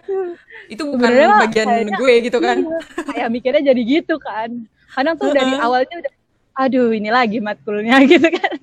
Itu 0.68 0.82
bukan 0.84 1.00
Sebenarnya 1.00 1.26
mah 1.26 1.40
bagian 1.42 1.66
kayaknya- 1.66 1.96
gue 1.96 2.14
gitu 2.22 2.38
kan. 2.38 2.56
Iya, 2.60 2.78
kayak 3.08 3.28
mikirnya 3.32 3.62
jadi 3.66 3.82
gitu 3.82 4.14
kan. 4.20 4.48
Kadang 4.88 5.14
tuh 5.16 5.32
dari 5.32 5.52
awalnya 5.56 5.96
udah 5.96 6.12
aduh 6.58 6.90
ini 6.90 7.08
lagi 7.08 7.38
matkulnya 7.38 7.96
gitu 8.12 8.28
kan. 8.28 8.56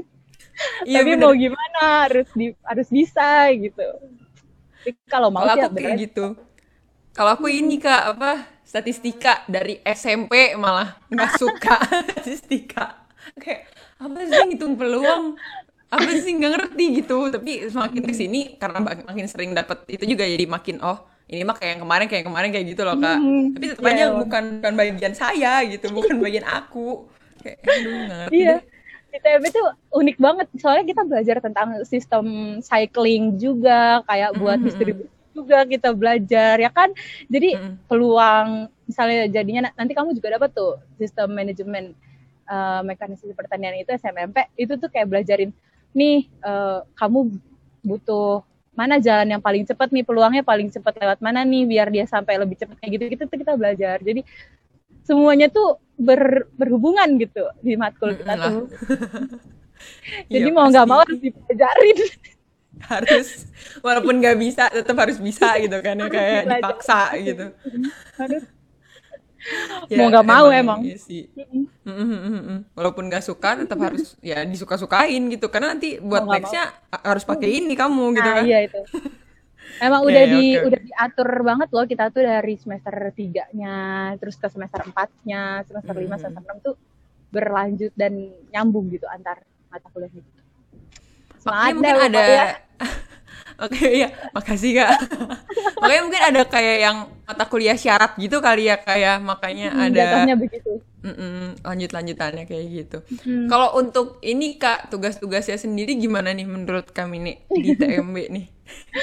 Iya 0.83 1.01
tapi 1.01 1.12
bener. 1.12 1.25
mau 1.25 1.33
gimana? 1.33 1.81
Harus 2.05 2.29
di 2.31 2.53
harus 2.62 2.88
bisa 2.88 3.27
gitu. 3.51 3.88
Tapi 4.79 4.91
kalau 5.05 5.27
mau 5.27 5.41
kalau 5.43 5.51
sih 5.51 5.62
ya 5.62 5.67
aku 5.67 5.77
kayak 5.81 5.97
gitu. 6.00 6.25
Kalau 7.12 7.31
aku 7.33 7.47
ini 7.47 7.75
kak 7.75 8.03
apa 8.13 8.31
statistika 8.62 9.41
dari 9.45 9.81
SMP 9.81 10.53
malah 10.53 11.00
nggak 11.07 11.31
suka 11.35 11.75
statistika. 12.13 13.01
Kayak 13.35 13.65
apa 13.95 14.17
sih 14.21 14.41
ngitung 14.45 14.75
peluang 14.75 15.39
apa 15.96 16.10
sih? 16.20 16.32
Nggak 16.38 16.52
ngerti 16.56 16.86
gitu. 17.04 17.18
Tapi 17.34 17.52
semakin 17.74 18.04
ke 18.10 18.14
sini 18.16 18.40
karena 18.62 18.80
mak- 18.84 19.06
makin 19.10 19.25
sering 19.32 19.52
dapat 19.56 19.78
itu 19.90 20.04
juga 20.06 20.24
jadi 20.28 20.46
makin 20.46 20.78
oh 20.84 20.98
ini 21.25 21.42
mah 21.42 21.58
kayak 21.58 21.72
yang 21.78 21.82
kemarin 21.84 22.06
kayak 22.06 22.20
yang 22.22 22.30
kemarin 22.32 22.50
kayak 22.54 22.66
gitu 22.72 22.82
loh 22.86 22.98
kak. 23.02 23.18
Hmm, 23.18 23.46
tapi 23.56 23.66
tetap 23.72 23.86
iya, 23.86 23.92
aja 23.92 24.04
bukan 24.14 24.44
bukan 24.62 24.74
bagian 24.78 25.16
saya 25.18 25.52
gitu 25.66 25.86
bukan 25.90 26.16
bagian 26.22 26.46
aku. 26.46 27.10
Kayak 27.42 27.60
aduh 27.66 27.98
nggak 28.06 28.18
ngerti 28.22 28.42
iya. 28.42 28.52
deh. 28.52 28.62
ITB 29.16 29.44
tuh 29.56 29.66
unik 29.96 30.18
banget. 30.20 30.48
Soalnya 30.60 30.86
kita 30.92 31.02
belajar 31.08 31.38
tentang 31.40 31.70
sistem 31.88 32.25
cycling 32.60 33.40
juga 33.40 34.04
kayak 34.06 34.36
buat 34.36 34.60
Mm-mm. 34.60 34.68
distribusi 34.68 35.08
juga 35.36 35.64
kita 35.68 35.90
belajar 35.96 36.56
ya 36.60 36.72
kan? 36.72 36.92
Jadi 37.32 37.56
Mm-mm. 37.56 37.75
peluang 37.88 38.68
misalnya 38.86 39.28
jadinya 39.32 39.62
na- 39.72 39.75
nanti 39.80 39.94
kamu 39.98 40.14
juga 40.14 40.36
dapat 40.38 40.52
tuh 40.52 40.78
sistem 41.00 41.32
manajemen 41.32 41.96
eh, 42.46 42.82
mekanisme 42.86 43.34
pertanian 43.34 43.75
itu 43.80 43.90
SMMP 43.96 44.38
itu 44.60 44.74
tuh 44.78 44.90
kayak 44.92 45.08
belajarin 45.10 45.52
nih 45.96 46.28
eh, 46.28 46.80
kamu 47.00 47.20
butuh 47.82 48.44
mana 48.75 49.00
jalan 49.00 49.32
yang 49.32 49.42
paling 49.42 49.64
cepat 49.64 49.88
nih 49.96 50.04
peluangnya 50.04 50.44
paling 50.44 50.68
cepat 50.68 51.00
lewat 51.00 51.20
mana 51.24 51.48
nih 51.48 51.64
biar 51.64 51.88
dia 51.88 52.04
sampai 52.04 52.36
lebih 52.36 52.60
cepat 52.60 52.75
kayak 52.84 52.92
gitu 53.00 53.04
gitu 53.16 53.24
tuh 53.32 53.40
kita 53.40 53.56
belajar. 53.56 54.04
Jadi 54.04 54.28
semuanya 55.08 55.48
tuh 55.48 55.80
ber- 55.96 56.52
berhubungan 56.60 57.08
gitu 57.16 57.48
di 57.64 57.80
matkul 57.80 58.12
kita 58.12 58.36
tuh. 58.36 58.68
Jadi 60.34 60.50
mau 60.52 60.68
nggak 60.68 60.86
mau 60.86 61.00
harus 61.08 61.20
dipelajarin. 61.24 61.98
Harus 62.75 63.28
walaupun 63.80 64.20
nggak 64.20 64.38
bisa 64.38 64.68
tetap 64.68 65.00
harus 65.00 65.16
bisa 65.24 65.56
gitu 65.64 65.80
kan 65.80 65.96
ya 65.96 66.08
kayak 66.12 66.44
dipaksa 66.52 67.16
gitu. 67.24 67.46
Harus 68.20 68.44
Ya, 69.86 70.02
Mau 70.02 70.10
nggak 70.10 70.25
mau 70.25 70.48
emang. 70.50 70.82
iya 70.82 70.98
sih 70.98 71.30
Mm, 71.30 71.70
mm, 71.86 71.94
mm, 71.94 72.20
mm, 72.20 72.44
mm. 72.44 72.60
walaupun 72.74 73.06
nggak 73.06 73.22
suka 73.22 73.54
tetap 73.56 73.78
harus 73.78 74.18
ya 74.20 74.42
disuka-sukain 74.42 75.22
gitu 75.30 75.48
karena 75.48 75.72
nanti 75.72 75.98
buat 75.98 76.25
nextnya 76.25 76.74
harus 77.00 77.22
pakai 77.22 77.62
ini 77.62 77.74
kamu 77.74 78.14
gitu 78.14 78.25
nah 78.25 78.36
kan 78.36 78.44
iya 78.44 78.60
itu 78.66 78.82
emang 79.86 80.02
Ya, 80.02 80.08
udah 80.08 80.24
ya, 80.24 80.34
di 80.34 80.44
oke. 80.52 80.66
udah 80.66 80.82
diatur 80.82 81.30
banget 81.42 81.70
loh 81.70 81.86
kita 81.86 82.04
tuh 82.10 82.22
dari 82.22 82.56
semester 82.56 82.96
tiganya 83.12 83.75
terus 84.18 84.34
ke 84.34 84.48
semester 84.48 84.82
empatnya 84.82 85.44
semester 85.62 85.94
lima 85.94 86.16
Hmm. 86.16 86.24
semester 86.24 86.42
enam 86.42 86.58
tuh 86.60 86.75
berlanjut 87.28 87.94
dan 87.94 88.14
nyambung 88.50 88.90
gitu 88.90 89.06
antar 89.06 89.44
mata 89.68 89.86
kuliahnya 89.90 90.22
gitu. 90.22 90.42
Semangat 91.38 91.74
mungkin 91.75 91.96
ada 92.00 92.18
pokoknya. 92.18 92.46
oke 93.57 93.85
ya 94.01 94.07
makasih 94.31 94.71
kak 94.75 94.89
makanya 95.81 96.01
mungkin 96.03 96.24
ada 96.24 96.41
kayak 96.43 96.77
yang 96.81 96.97
mata 97.24 97.45
kuliah 97.45 97.74
syarat 97.74 98.13
gitu 98.15 98.38
kali 98.38 98.67
ya 98.67 98.77
kayak 98.77 99.17
makanya 99.19 99.69
Hmm, 99.69 99.85
ada 99.85 100.01
jatuhnya 100.01 100.35
begitu 100.35 100.71
Mm-mm, 101.05 101.62
lanjut-lanjutannya 101.62 102.43
kayak 102.45 102.65
gitu 102.67 102.97
Hmm. 103.21 103.45
Kalau 103.45 103.77
untuk 103.77 104.17
ini 104.21 104.57
Kak, 104.57 104.89
tugas-tugasnya 104.89 105.53
sendiri 105.55 105.93
gimana 105.95 106.33
nih 106.33 106.50
menurut 106.50 106.89
kami 106.89 107.21
nih 107.21 107.35
di 107.47 107.69
TMB 107.71 108.17
nih? 108.33 108.45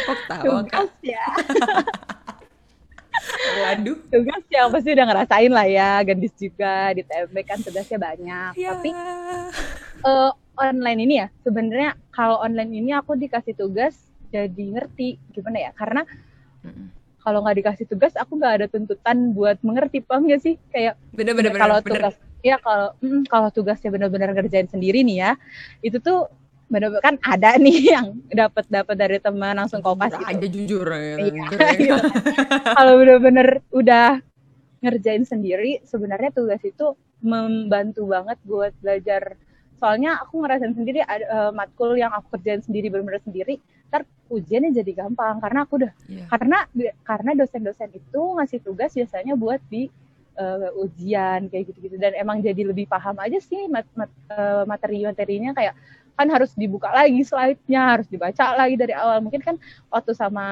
Kok 0.02 0.18
tawa 0.26 0.66
Kak? 0.66 0.82
tugas 0.82 0.90
ya 1.00 1.22
Waduh. 3.54 3.96
tugas 4.10 4.42
yang 4.50 4.72
pasti 4.72 4.88
udah 4.90 5.06
ngerasain 5.06 5.52
lah 5.52 5.66
ya 5.68 6.02
gendis 6.02 6.34
juga 6.34 6.90
di 6.90 7.06
TMB 7.06 7.36
kan 7.46 7.58
tugasnya 7.60 7.98
banyak 8.00 8.52
Ya. 8.58 8.74
tapi 8.74 8.90
eh, 10.02 10.30
online 10.58 11.00
ini 11.00 11.14
ya 11.16 11.30
sebenarnya 11.40 11.94
kalau 12.10 12.40
online 12.40 12.72
ini 12.74 12.90
aku 12.92 13.14
dikasih 13.14 13.54
tugas 13.54 13.94
jadi 14.32 14.64
ngerti 14.72 15.20
gimana 15.36 15.68
ya 15.68 15.70
karena 15.76 16.08
kalau 17.22 17.38
nggak 17.46 17.56
dikasih 17.62 17.86
tugas 17.86 18.12
aku 18.18 18.40
nggak 18.40 18.54
ada 18.62 18.66
tuntutan 18.66 19.30
buat 19.30 19.60
mengerti 19.62 20.02
paham 20.02 20.26
gak 20.26 20.42
sih 20.42 20.54
kayak 20.74 20.98
Bener-bener 21.14 21.54
kalau 21.54 21.78
bener. 21.78 22.10
tugas 22.10 22.14
ya 22.42 22.56
kalau 22.58 22.88
mm, 22.98 23.22
kalau 23.30 23.48
tugasnya 23.54 23.94
benar-benar 23.94 24.34
ngerjain 24.34 24.66
sendiri 24.66 25.06
nih 25.06 25.16
ya 25.22 25.32
itu 25.86 26.02
tuh 26.02 26.26
benar-benar 26.66 27.02
kan 27.04 27.16
ada 27.22 27.54
nih 27.62 27.94
yang 27.94 28.06
dapat 28.34 28.66
dapat 28.66 28.96
dari 28.98 29.18
teman 29.22 29.54
langsung 29.54 29.78
kopas 29.78 30.10
Jujur 30.10 30.26
gitu 30.26 30.34
aja 30.34 30.46
jujur 30.50 30.86
ya. 30.90 30.98
Iya, 30.98 31.44
ya. 31.54 31.70
gitu. 31.78 31.96
kalau 32.78 32.92
bener-bener 32.98 33.48
udah 33.70 34.18
ngerjain 34.82 35.22
sendiri 35.22 35.78
sebenarnya 35.86 36.34
tugas 36.34 36.58
itu 36.66 36.98
membantu 37.22 38.10
banget 38.10 38.34
buat 38.42 38.74
belajar 38.82 39.38
soalnya 39.78 40.18
aku 40.18 40.42
ngerasain 40.42 40.74
sendiri 40.74 41.06
ada 41.06 41.22
eh, 41.22 41.50
matkul 41.54 41.94
yang 41.94 42.10
aku 42.10 42.34
kerjain 42.38 42.62
sendiri 42.66 42.90
bener-bener 42.90 43.22
sendiri 43.22 43.62
ntar 43.92 44.08
ujiannya 44.32 44.72
jadi 44.72 45.04
gampang 45.04 45.36
karena 45.44 45.68
aku 45.68 45.76
udah 45.84 45.92
Iya. 46.08 46.24
karena 46.32 46.58
karena 47.04 47.30
dosen-dosen 47.36 47.92
itu 47.92 48.20
ngasih 48.40 48.64
tugas 48.64 48.96
biasanya 48.96 49.36
buat 49.36 49.60
di 49.68 49.92
eh, 50.32 50.70
ujian 50.80 51.52
kayak 51.52 51.68
gitu-gitu. 51.68 52.00
Dan 52.00 52.16
emang 52.16 52.40
jadi 52.40 52.64
lebih 52.64 52.88
paham 52.88 53.20
aja 53.20 53.36
sih 53.36 53.68
mat, 53.68 53.84
mat- 53.92 54.16
eh, 54.32 54.64
materi-materinya 54.64 55.52
kayak 55.52 55.76
kan 56.16 56.28
harus 56.28 56.56
dibuka 56.56 56.88
lagi 56.88 57.20
slide-nya 57.20 58.00
harus 58.00 58.08
dibaca 58.08 58.56
lagi 58.56 58.80
dari 58.80 58.96
awal. 58.96 59.20
Mungkin 59.20 59.44
kan 59.44 59.60
waktu 59.92 60.16
sama 60.16 60.46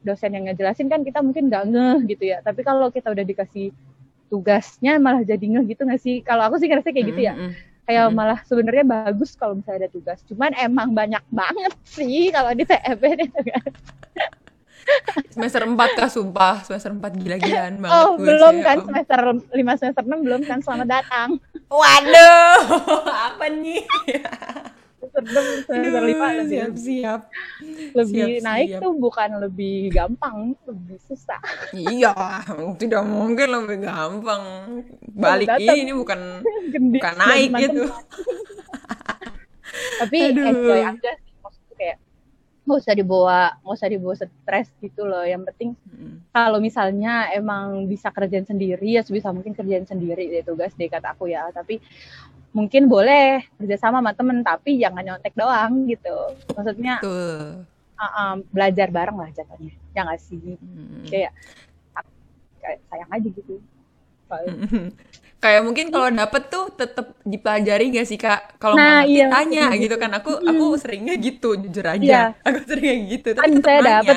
dosen 0.00 0.32
yang 0.32 0.48
ngejelasin 0.48 0.88
kan 0.88 1.04
kita 1.04 1.20
mungkin 1.20 1.52
nggak 1.52 1.64
ngeh 1.68 1.98
gitu 2.16 2.24
ya. 2.32 2.40
Tapi 2.40 2.64
kalau 2.64 2.88
kita 2.88 3.12
udah 3.12 3.24
dikasih 3.28 3.76
tugasnya 4.32 4.96
malah 4.98 5.20
jadi 5.20 5.44
ngeh 5.44 5.64
gitu 5.76 5.84
nggak 5.84 6.00
sih? 6.00 6.24
Kalau 6.24 6.40
aku 6.48 6.56
sih 6.56 6.68
ngerasa 6.72 6.88
kayak 6.90 7.06
gitu 7.12 7.20
ya. 7.28 7.34
Kayak 7.86 8.04
Mm-mm. 8.04 8.18
malah 8.18 8.40
sebenarnya 8.42 8.84
bagus 8.84 9.32
kalau 9.32 9.54
misalnya 9.54 9.86
ada 9.86 9.90
tugas 9.90 10.18
cuman 10.26 10.50
emang 10.56 10.90
banyak 10.90 11.22
banget 11.30 11.72
sih 11.86 12.28
kalau 12.28 12.50
di 12.50 12.62
TEB 12.62 13.02
nih 13.14 13.28
tugas 13.30 13.72
Semester 15.34 15.66
4 15.66 15.74
Kak, 15.98 16.14
sumpah. 16.14 16.62
Semester 16.62 16.94
4 16.94 17.10
gila-gilaan 17.18 17.74
banget. 17.82 17.90
oh 17.96 18.14
gue, 18.14 18.22
belum 18.22 18.54
saya. 18.56 18.66
kan 18.70 18.76
semester 18.86 19.18
5 19.50 19.80
semester 19.82 20.04
6 20.06 20.22
belum 20.22 20.40
kan 20.42 20.58
selamat 20.62 20.88
datang 20.88 21.28
Waduh, 21.66 22.58
apa 23.26 23.46
nih? 23.50 23.82
Semester 25.16 25.42
6 25.64 25.66
semester 25.66 26.02
5 26.02 26.12
lebih 26.36 26.46
Siap-siap. 26.52 27.20
lebih 27.92 28.22
siap, 28.30 28.44
naik 28.44 28.68
siap. 28.68 28.80
tuh 28.80 28.92
bukan 28.94 29.30
lebih 29.40 29.76
gampang 29.90 30.36
lebih 30.62 30.98
susah 31.02 31.40
Iya, 31.72 32.12
tidak 32.76 33.02
mungkin 33.02 33.48
lebih 33.50 33.78
gampang. 33.82 34.42
Balik 35.10 35.48
ini 35.58 35.92
bukan 35.92 36.20
Gendis 36.68 37.00
bukan 37.00 37.14
naik 37.16 37.48
gitu. 37.58 37.82
tapi 39.96 40.18
Aduh. 40.30 40.44
enjoy 40.46 40.80
aja 40.82 41.10
sih 41.16 41.34
maksudnya 41.38 41.74
kayak 41.74 41.96
nggak 42.66 42.78
usah 42.78 42.94
dibawa 42.94 43.38
nggak 43.56 43.74
usah 43.74 43.88
dibawa 43.88 44.14
stres 44.16 44.68
gitu 44.76 45.02
loh 45.02 45.22
yang 45.22 45.42
penting 45.44 45.72
Mm. 45.88 46.28
kalau 46.28 46.58
misalnya 46.58 47.12
emang 47.32 47.86
bisa 47.86 48.10
kerjain 48.10 48.44
sendiri 48.44 48.84
ya 48.90 49.00
sebisa 49.00 49.30
mungkin 49.30 49.52
kerjain 49.52 49.82
sendiri 49.82 50.28
deh 50.28 50.42
tugas 50.42 50.74
deh 50.74 50.86
kata 50.86 51.16
aku 51.16 51.24
ya 51.26 51.48
tapi 51.48 51.80
mungkin 52.56 52.88
boleh 52.88 53.44
kerja 53.60 53.76
sama 53.76 54.00
sama 54.00 54.16
temen 54.16 54.40
tapi 54.40 54.80
jangan 54.80 55.04
nyontek 55.04 55.36
doang 55.36 55.84
gitu 55.84 56.16
maksudnya 56.56 57.04
uh, 57.04 57.52
um, 58.00 58.36
belajar 58.48 58.88
bareng 58.88 59.20
lah 59.20 59.28
jatuhnya 59.36 59.76
ya 59.92 60.00
nggak 60.08 60.20
sih 60.24 60.56
Mm. 60.56 61.04
kayak 61.12 61.32
kayak 62.64 62.78
sayang 62.88 63.10
aja 63.12 63.28
gitu 63.28 63.60
Kayak 65.36 65.62
mungkin 65.62 65.92
kalau 65.94 66.08
dapet 66.10 66.50
tuh 66.50 66.72
tetap 66.74 67.14
dipelajari 67.22 67.92
gak 67.94 68.08
sih 68.08 68.18
kak? 68.18 68.56
Kalau 68.58 68.74
Nah, 68.74 69.04
nggak 69.04 69.12
iya, 69.12 69.26
tanya 69.30 69.64
iya. 69.70 69.78
gitu 69.86 69.94
kan. 70.00 70.10
Aku 70.18 70.32
aku 70.42 70.66
seringnya 70.80 71.14
gitu 71.20 71.54
jujur 71.54 71.86
aja. 71.86 72.02
Iya. 72.02 72.22
Aku 72.48 72.58
seringnya 72.66 72.94
gitu. 73.14 73.28
Kan 73.36 73.44
Tapi 73.44 73.52
tetap 73.60 73.68
saya 73.68 73.80
dapet. 73.84 74.16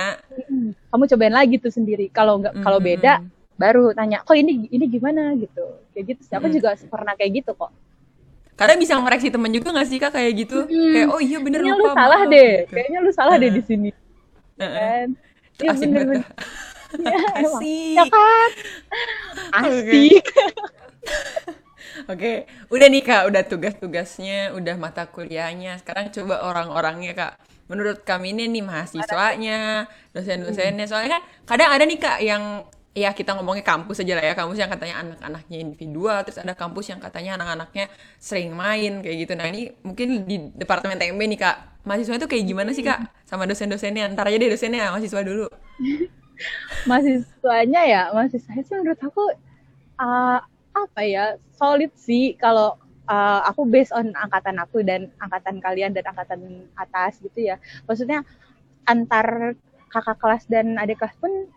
"Mm, 0.49 0.67
kamu 0.89 1.03
cobain 1.13 1.35
lagi 1.35 1.55
tuh 1.61 1.69
sendiri 1.75 2.05
kalau 2.09 2.41
nggak 2.41 2.57
kalau 2.63 2.79
Mm, 2.81 2.87
beda 2.89 3.13
baru 3.59 3.91
tanya 3.91 4.23
kok 4.23 4.33
ini 4.33 4.71
ini 4.71 4.85
gimana 4.87 5.35
gitu 5.35 5.83
kayak 5.91 6.15
gitu 6.15 6.21
sih 6.23 6.33
aku 6.33 6.47
Mm. 6.47 6.55
juga 6.55 6.69
pernah 6.87 7.13
kayak 7.13 7.43
gitu 7.43 7.51
kok 7.53 7.69
Karena 8.59 8.75
bisa 8.75 8.93
ngoreksi 8.99 9.31
temen 9.31 9.51
juga 9.55 9.71
gak 9.71 9.87
sih 9.87 9.97
kak 9.97 10.11
kayak 10.11 10.31
gitu? 10.35 10.67
Kayak 10.67 11.07
oh 11.15 11.21
iya 11.23 11.37
bener 11.39 11.63
Kayaknya 11.63 11.79
lu 11.79 11.83
lupa 11.87 11.95
salah 11.95 12.19
maaf," 12.19 12.33
deh. 12.35 12.51
gitu. 12.59 12.73
Kayaknya 12.75 12.99
lu 12.99 13.11
salah 13.15 13.35
deh 13.39 13.51
di 13.55 13.61
sini. 13.63 13.89
Heeh. 14.59 14.75
Kan? 14.75 15.07
Itu 15.55 15.61
Iya 15.63 15.71
asik 15.71 15.87
bener 15.87 16.03
banget. 16.03 16.25
Iya. 16.99 17.17
Asik. 17.39 17.95
Ya 17.95 18.05
kan? 18.11 18.49
Asik. 19.63 20.23
Oke, 22.11 22.47
udah 22.69 22.87
nih 22.89 23.03
kak, 23.03 23.23
udah 23.29 23.43
tugas-tugasnya, 23.45 24.55
udah 24.55 24.75
mata 24.75 25.03
kuliahnya. 25.07 25.77
Sekarang 25.79 26.09
coba 26.11 26.41
orang-orangnya 26.43 27.11
kak. 27.15 27.33
Menurut 27.69 28.01
kami 28.01 28.33
ini 28.33 28.49
nih 28.49 28.63
mahasiswanya, 28.65 29.85
dosen-dosennya. 30.11 30.85
Soalnya 30.89 31.19
kan 31.19 31.23
kadang 31.45 31.69
ada 31.69 31.83
nih 31.85 31.99
kak 32.01 32.17
yang 32.23 32.65
ya 32.97 33.13
kita 33.13 33.37
ngomongnya 33.37 33.61
kampus 33.61 34.01
aja 34.01 34.13
lah 34.17 34.25
ya. 34.25 34.33
Kampus 34.33 34.57
yang 34.57 34.71
katanya 34.71 34.95
anak-anaknya 35.05 35.57
individual, 35.61 36.17
terus 36.25 36.39
ada 36.41 36.53
kampus 36.57 36.89
yang 36.89 36.99
katanya 36.99 37.37
anak-anaknya 37.39 37.85
sering 38.17 38.53
main 38.53 39.05
kayak 39.05 39.17
gitu. 39.25 39.33
Nah 39.37 39.45
ini 39.49 39.73
mungkin 39.85 40.25
di 40.25 40.35
departemen 40.57 40.97
TMB 40.97 41.21
nih 41.35 41.39
kak. 41.39 41.57
Mahasiswanya 41.85 42.21
tuh 42.21 42.29
kayak 42.29 42.45
gimana 42.45 42.69
sih 42.75 42.83
kak? 42.83 42.99
Sama 43.25 43.45
dosen-dosennya. 43.45 44.11
Ntar 44.13 44.29
aja 44.29 44.37
deh 44.37 44.49
dosennya, 44.51 44.91
mahasiswa 44.91 45.21
dulu. 45.23 45.47
Mahasiswanya 46.89 47.81
ya, 47.83 48.01
mahasiswanya 48.15 48.63
sih 48.63 48.75
menurut 48.79 48.99
aku 49.03 49.23
uh, 49.99 50.39
apa 50.71 51.01
ya 51.03 51.35
solid 51.59 51.91
sih 51.99 52.39
kalau 52.39 52.79
uh, 53.11 53.41
aku 53.43 53.67
based 53.67 53.91
on 53.91 54.15
angkatan 54.15 54.55
aku 54.61 54.79
dan 54.85 55.11
angkatan 55.19 55.59
kalian 55.59 55.91
dan 55.91 56.07
angkatan 56.07 56.69
atas 56.79 57.19
gitu 57.19 57.51
ya. 57.51 57.59
Maksudnya 57.89 58.23
antar 58.87 59.59
kakak 59.89 60.17
kelas 60.21 60.43
dan 60.47 60.77
adik 60.77 61.01
kelas 61.01 61.17
pun 61.17 61.49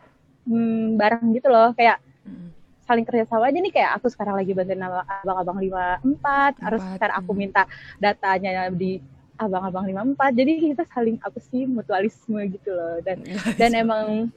hmm, 0.47 0.99
bareng 0.99 1.35
gitu 1.37 1.49
loh 1.51 1.75
kayak 1.77 1.99
Mm. 2.23 2.55
saling 2.87 3.03
kerjasama 3.03 3.51
aja 3.51 3.59
nih 3.59 3.75
kayak 3.75 3.99
aku 3.99 4.07
sekarang 4.07 4.39
lagi 4.39 4.55
bantuin 4.55 4.79
abang-abang 4.79 5.59
54 5.59 6.63
harus 6.63 6.83
ntar 6.95 7.11
aku 7.19 7.35
hmm. 7.35 7.41
minta 7.43 7.67
datanya 7.99 8.71
di 8.71 9.03
abang-abang 9.43 9.91
54 10.15 10.39
jadi 10.39 10.53
kita 10.71 10.85
saling 10.95 11.19
apa 11.19 11.39
sih 11.43 11.67
mutualisme 11.67 12.39
gitu 12.47 12.71
loh 12.71 13.03
dan 13.03 13.27
dan 13.59 13.71
emang 13.75 14.31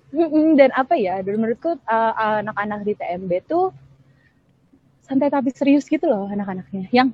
dan 0.59 0.73
apa 0.73 0.97
ya 0.97 1.21
dan 1.21 1.37
menurutku 1.37 1.77
uh, 1.85 2.41
anak-anak 2.41 2.81
di 2.89 2.93
TMB 2.97 3.31
tuh 3.45 3.69
santai 5.05 5.29
tapi 5.29 5.53
serius 5.53 5.85
gitu 5.85 6.09
loh 6.09 6.25
anak-anaknya 6.25 6.89
yang 6.89 7.13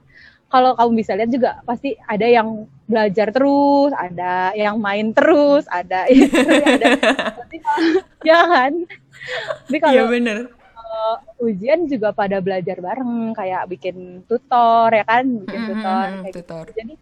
kalau 0.51 0.75
kamu 0.75 1.03
bisa 1.03 1.15
lihat 1.15 1.31
juga 1.31 1.63
pasti 1.63 1.95
ada 2.07 2.27
yang 2.27 2.67
belajar 2.91 3.31
terus, 3.31 3.95
ada 3.95 4.51
yang 4.53 4.75
main 4.77 5.15
terus, 5.15 5.63
ada 5.71 6.03
ada 6.75 6.87
tapi 7.39 7.57
kalau- 7.57 8.03
ya 8.21 8.39
kan. 8.43 8.73
Tapi 9.65 9.77
Iya 9.77 9.81
kalau 9.81 10.05
bener. 10.09 10.37
kalau 10.75 11.09
ujian 11.41 11.87
juga 11.87 12.11
pada 12.11 12.37
belajar 12.37 12.77
bareng 12.77 13.31
kayak 13.31 13.63
bikin 13.67 13.97
tutor 14.27 14.91
ya 14.91 15.07
kan, 15.07 15.23
bikin 15.23 15.61
tutor 15.65 16.05
Mm, 16.05 16.21
kayak 16.21 16.33
gitu. 16.33 16.39
tutor. 16.43 16.65
Jadi 16.75 16.93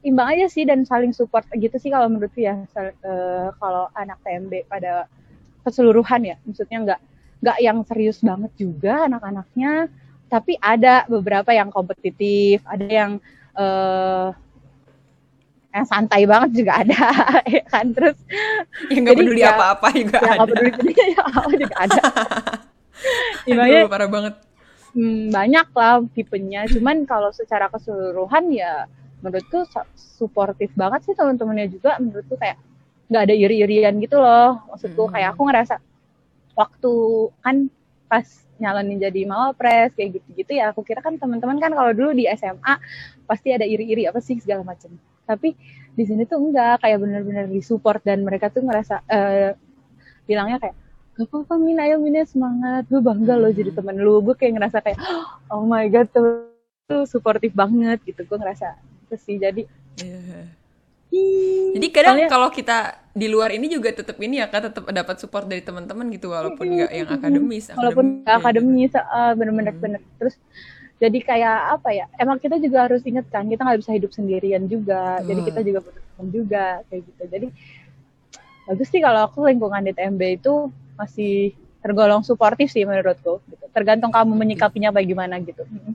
imbang 0.00 0.30
aja 0.30 0.46
sih 0.46 0.62
dan 0.62 0.82
saling 0.82 1.10
support 1.10 1.44
gitu 1.52 1.74
sih 1.76 1.90
kalau 1.90 2.06
menurutku 2.06 2.38
ya 2.38 2.54
eh, 2.78 3.48
kalau 3.54 3.90
anak 3.92 4.16
TMB 4.22 4.64
pada 4.64 5.10
keseluruhan 5.60 6.22
ya 6.24 6.36
maksudnya 6.46 6.78
nggak 6.80 7.00
nggak 7.42 7.58
yang 7.60 7.78
serius 7.82 8.22
banget 8.22 8.48
juga 8.56 9.10
anak-anaknya 9.10 9.90
tapi 10.30 10.54
ada 10.56 11.02
beberapa 11.10 11.50
yang 11.50 11.68
kompetitif 11.68 12.62
ada 12.64 12.86
yang 12.86 13.12
eh 13.58 14.26
yang 15.68 15.84
santai 15.84 16.24
banget 16.24 16.50
juga 16.56 16.72
ada 16.80 17.00
ya 17.50 17.62
kan 17.66 17.86
terus 17.90 18.16
Yang 18.88 19.02
gak 19.04 19.16
peduli 19.16 19.40
ya- 19.40 19.52
apa-apa 19.52 19.88
juga 19.92 20.18
yang 20.18 20.32
ada. 20.34 20.44
peduli 20.48 20.70
peduli 20.72 20.92
ya 21.14 21.22
apa 21.22 21.50
juga 21.52 21.76
ada 21.78 22.00
Aduh, 22.98 23.46
Imbangnya 23.46 23.86
parah 23.86 24.08
banget. 24.08 24.34
hmm, 24.90 25.30
banyak 25.30 25.66
lah 25.70 25.94
tipenya 26.10 26.66
cuman 26.66 26.96
kalau 27.04 27.30
secara 27.30 27.68
keseluruhan 27.68 28.50
ya 28.50 28.88
menurutku 29.18 29.62
su- 29.64 29.90
suportif 30.18 30.74
banget 30.74 31.04
sih 31.04 31.14
teman-temannya 31.14 31.68
juga 31.68 31.94
menurutku 31.96 32.34
kayak 32.34 32.58
nggak 33.06 33.22
ada 33.22 33.34
iri-irian 33.34 33.94
gitu 33.96 34.16
loh 34.16 34.66
maksudku 34.66 35.00
Hmm. 35.00 35.12
kayak 35.12 35.28
aku 35.32 35.42
ngerasa 35.44 35.74
waktu 36.52 36.92
kan 37.38 37.56
pas 38.04 38.26
nyalonin 38.58 38.98
jadi 38.98 39.22
mawapres 39.24 39.94
kayak 39.94 40.18
gitu-gitu 40.18 40.52
ya 40.52 40.72
aku 40.72 40.82
kira 40.82 40.98
kan 40.98 41.14
teman-teman 41.14 41.56
kan 41.56 41.70
kalau 41.70 41.92
dulu 41.92 42.10
di 42.12 42.26
SMA 42.28 42.74
pasti 43.24 43.48
ada 43.50 43.62
iri-iri 43.62 44.04
apa 44.04 44.18
sih 44.18 44.34
segala 44.36 44.60
macam 44.62 44.90
tapi 45.28 45.52
di 45.92 46.04
sini 46.04 46.24
tuh 46.24 46.40
enggak 46.40 46.80
kayak 46.80 46.98
bener-bener 46.98 47.44
disupport 47.46 48.00
dan 48.00 48.24
mereka 48.24 48.48
tuh 48.48 48.64
ngerasa 48.64 49.04
eh, 49.04 49.52
bilangnya 50.24 50.56
kayak 50.58 50.76
gak 51.14 51.26
apa-apa 51.26 51.54
Min 51.56 51.76
ayo 51.76 51.98
Min 51.98 52.14
ya 52.14 52.24
semangat. 52.24 52.86
Gue 52.86 52.98
bangga 52.98 53.34
loh 53.34 53.50
jadi 53.50 53.70
temen 53.70 53.98
lu. 53.98 54.22
Gue 54.22 54.32
kayak 54.32 54.54
ngerasa 54.54 54.78
kayak 54.80 54.98
oh 55.50 55.62
my 55.62 55.84
god 55.86 56.06
tuh, 56.08 56.46
tuh 56.84 57.02
suportif 57.04 57.50
banget 57.52 57.98
gitu. 58.04 58.22
Gue 58.22 58.38
ngerasa 58.38 58.78
itu 59.04 59.16
sih. 59.18 59.36
Jadi 59.36 59.66
Iya. 59.98 60.46
ih, 61.10 61.74
Jadi 61.74 61.86
kadang 61.90 62.14
soalnya- 62.14 62.30
kalau 62.30 62.48
kita 62.48 62.78
di 63.10 63.26
luar 63.26 63.50
ini 63.50 63.66
juga 63.66 63.90
tetap 63.90 64.14
ini 64.22 64.38
ya 64.38 64.46
kak 64.46 64.70
tetap 64.70 64.84
dapat 64.86 65.18
support 65.18 65.50
dari 65.50 65.58
teman-teman 65.58 66.06
gitu 66.08 66.30
walaupun 66.30 66.70
nggak 66.70 66.90
yang 66.94 67.08
akademis. 67.10 67.64
walaupun 67.74 68.22
kayak 68.22 68.38
akademis. 68.38 68.92
uh, 68.94 69.34
bener-bener 69.34 69.74
Hmm. 69.74 69.82
bener. 69.82 70.00
Terus 70.22 70.38
jadi 70.98 71.18
kayak 71.22 71.58
apa 71.78 71.88
ya 71.94 72.04
emang 72.18 72.42
kita 72.42 72.58
juga 72.58 72.90
harus 72.90 73.06
ingat 73.06 73.30
kan 73.30 73.46
kita 73.46 73.62
nggak 73.62 73.80
bisa 73.80 73.94
hidup 73.94 74.10
sendirian 74.10 74.66
juga 74.66 75.22
jadi 75.22 75.40
Betul. 75.40 75.48
kita 75.54 75.60
juga 75.62 75.78
butuh 75.86 76.02
teman 76.02 76.26
juga 76.34 76.64
kayak 76.90 77.02
gitu 77.06 77.22
jadi 77.30 77.46
bagus 78.66 78.88
sih 78.90 79.00
kalau 79.00 79.24
aku 79.24 79.46
lingkungan 79.46 79.80
di 79.80 79.94
TMB 79.94 80.22
itu 80.42 80.68
masih 80.98 81.54
tergolong 81.78 82.26
suportif 82.26 82.68
sih 82.68 82.82
menurutku 82.82 83.38
gitu. 83.46 83.64
tergantung 83.70 84.10
kamu 84.10 84.34
menyikapinya 84.34 84.90
bagaimana 84.90 85.38
gitu 85.40 85.62
Mm. 85.64 85.72
gitu. 85.72 85.90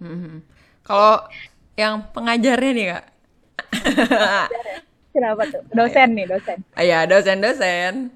Mhm. 0.00 0.36
Kalau 0.82 1.28
yang 1.76 2.02
pengajarnya 2.12 2.70
nih 2.74 2.86
kak, 2.92 3.04
kenapa 5.14 5.42
tuh 5.48 5.62
dosen 5.70 6.08
nih 6.16 6.26
dosen 6.26 6.58
Ah, 6.74 6.82
ya 6.84 7.04
dosen-dosen. 7.06 8.10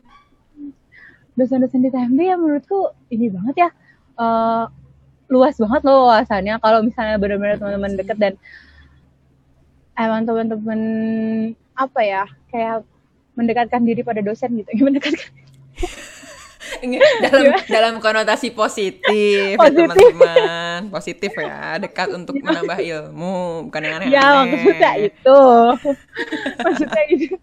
dosen-dosen 1.39 1.81
di 1.87 1.91
TMB 1.93 2.19
ya 2.19 2.35
menurutku 2.35 2.91
ini 3.15 3.31
banget 3.31 3.55
ya 3.63 3.69
eh, 4.19 4.65
luas 5.29 5.55
banget 5.61 5.83
loh 5.85 6.09
wawasannya. 6.09 6.55
Kalau 6.61 6.81
misalnya 6.83 7.17
benar-benar 7.21 7.57
teman-teman 7.61 7.93
deket 8.01 8.17
dan 8.17 8.35
emang 9.95 10.25
teman-teman 10.25 10.81
apa 11.77 12.01
ya 12.03 12.25
kayak 12.51 12.83
mendekatkan 13.39 13.85
diri 13.87 14.03
pada 14.03 14.25
dosen 14.25 14.59
gitu. 14.59 14.71
Mendekatkan 14.89 15.31
dalam 17.25 17.45
dalam 17.65 17.95
konotasi 18.03 18.53
positif, 18.53 19.55
ya 19.55 19.61
Positif. 19.61 19.89
teman-teman. 19.89 20.81
Positif 20.91 21.33
ya 21.37 21.79
dekat 21.81 22.09
untuk 22.13 22.35
menambah 22.41 22.79
ilmu 22.81 23.69
bukan 23.71 23.81
yang 23.85 23.95
aneh-aneh. 24.01 24.17
Ya 24.17 24.29
maksudnya 24.47 24.93
itu 24.99 25.41
maksudnya 26.67 27.05
itu 27.13 27.35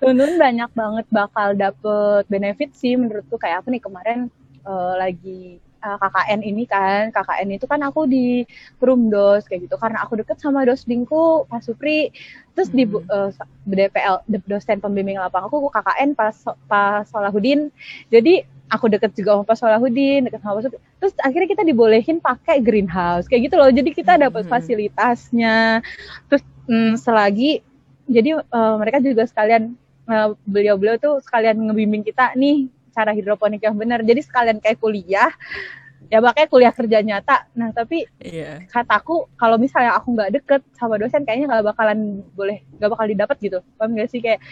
teman-teman 0.00 0.36
banyak 0.40 0.70
banget 0.72 1.06
bakal 1.12 1.48
dapet 1.56 2.24
benefit 2.28 2.70
sih 2.76 2.94
menurutku. 2.94 3.36
Kayak 3.40 3.64
aku 3.64 3.74
nih 3.74 3.82
kemarin 3.82 4.18
eh, 4.64 4.94
lagi 4.96 5.42
eh, 5.82 5.96
KKN 5.98 6.40
ini 6.40 6.64
kan. 6.64 7.10
KKN 7.10 7.48
itu 7.58 7.66
kan 7.66 7.82
aku 7.82 8.06
di 8.06 8.46
Perumdos 8.78 9.44
kayak 9.44 9.66
gitu. 9.66 9.76
Karena 9.76 10.06
aku 10.06 10.22
deket 10.22 10.38
sama 10.38 10.62
dosbingku 10.62 11.50
Pak 11.50 11.66
Supri. 11.66 12.14
Terus 12.54 12.68
di 12.70 12.84
Hmm. 12.86 13.02
eh, 13.02 13.30
DPL 13.66 14.22
de- 14.24 14.46
dosen 14.46 14.78
pembimbing 14.78 15.18
lapang 15.18 15.44
aku 15.46 15.68
KKN 15.68 16.14
Pak 16.14 16.30
So- 16.32 16.58
Pak 16.66 17.08
Solahudin 17.08 17.72
jadi 18.08 18.44
aku 18.68 18.88
deket 18.88 19.12
juga 19.12 19.36
sama 19.36 19.44
Pak 19.44 19.56
Solahudin 19.56 20.20
deket 20.26 20.40
sama 20.40 20.60
Pak 20.60 20.64
Supri. 20.68 20.78
Terus 21.00 21.12
akhirnya 21.18 21.48
kita 21.48 21.62
dibolehin 21.62 22.18
pakai 22.18 22.60
greenhouse 22.60 23.26
kayak 23.26 23.50
gitu 23.50 23.56
loh. 23.56 23.68
Jadi 23.68 23.90
kita 23.90 24.16
dapat 24.16 24.44
Hmm. 24.44 24.52
fasilitasnya. 24.52 25.80
Terus 26.28 26.42
mm, 26.68 26.92
selagi 26.96 27.60
jadi 28.06 28.38
eh, 28.38 28.74
mereka 28.78 28.98
juga 28.98 29.24
sekalian 29.24 29.74
beliau-beliau 30.44 30.98
tuh 30.98 31.22
sekalian 31.22 31.56
ngebimbing 31.56 32.02
kita 32.02 32.34
nih 32.34 32.66
cara 32.92 33.10
hidroponik 33.10 33.64
yang 33.64 33.74
benar. 33.74 34.04
Jadi 34.04 34.20
sekalian 34.20 34.60
kayak 34.60 34.78
kuliah 34.78 35.32
ya 36.12 36.20
makanya 36.20 36.48
kuliah 36.52 36.72
kerja 36.76 37.00
nyata. 37.00 37.48
Nah 37.56 37.72
tapi 37.72 38.04
Iya. 38.20 38.68
kataku 38.68 39.32
kalau 39.34 39.56
misalnya 39.56 39.96
aku 39.96 40.12
nggak 40.12 40.30
deket 40.36 40.60
sama 40.76 41.00
dosen 41.00 41.24
kayaknya 41.24 41.48
nggak 41.48 41.72
bakalan 41.72 42.20
boleh 42.36 42.60
nggak 42.76 42.90
bakal 42.92 43.06
didapat 43.08 43.36
gitu. 43.40 43.58
Paham 43.80 43.96
gak 43.96 44.12
sih? 44.12 44.20
Kayak 44.20 44.44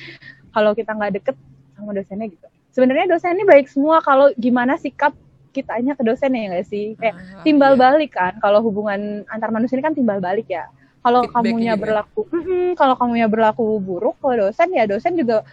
kalau 0.50 0.72
kita 0.72 0.96
nggak 0.96 1.12
deket 1.20 1.36
sama 1.76 1.92
dosennya 1.92 2.26
gitu. 2.26 2.46
Sebenarnya 2.70 3.06
dosen 3.10 3.36
ini 3.36 3.44
baik 3.44 3.66
semua 3.68 4.00
kalau 4.00 4.32
gimana 4.34 4.80
sikap 4.80 5.12
kitanya 5.50 5.98
ke 5.98 6.02
dosen 6.06 6.32
ya 6.32 6.48
nggak 6.48 6.66
sih? 6.66 6.94
Kayak 6.96 7.14
Ah, 7.18 7.42
timbal 7.44 7.74
iya. 7.76 7.80
balik 7.82 8.10
kan. 8.16 8.32
Kalau 8.40 8.64
hubungan 8.64 9.26
antar 9.28 9.50
manusia 9.52 9.76
ini 9.76 9.84
kan 9.84 9.92
timbal 9.92 10.22
balik 10.22 10.48
ya. 10.48 10.64
Kalau 11.00 11.24
kamunya 11.32 11.74
juga. 11.76 11.82
berlaku 11.88 12.28
Mm-mm, 12.28 12.76
kalau 12.76 12.92
kamunya 12.92 13.24
berlaku 13.24 13.80
buruk 13.80 14.20
ke 14.20 14.36
dosen 14.36 14.68
ya 14.76 14.84
dosen 14.84 15.16
juga 15.16 15.44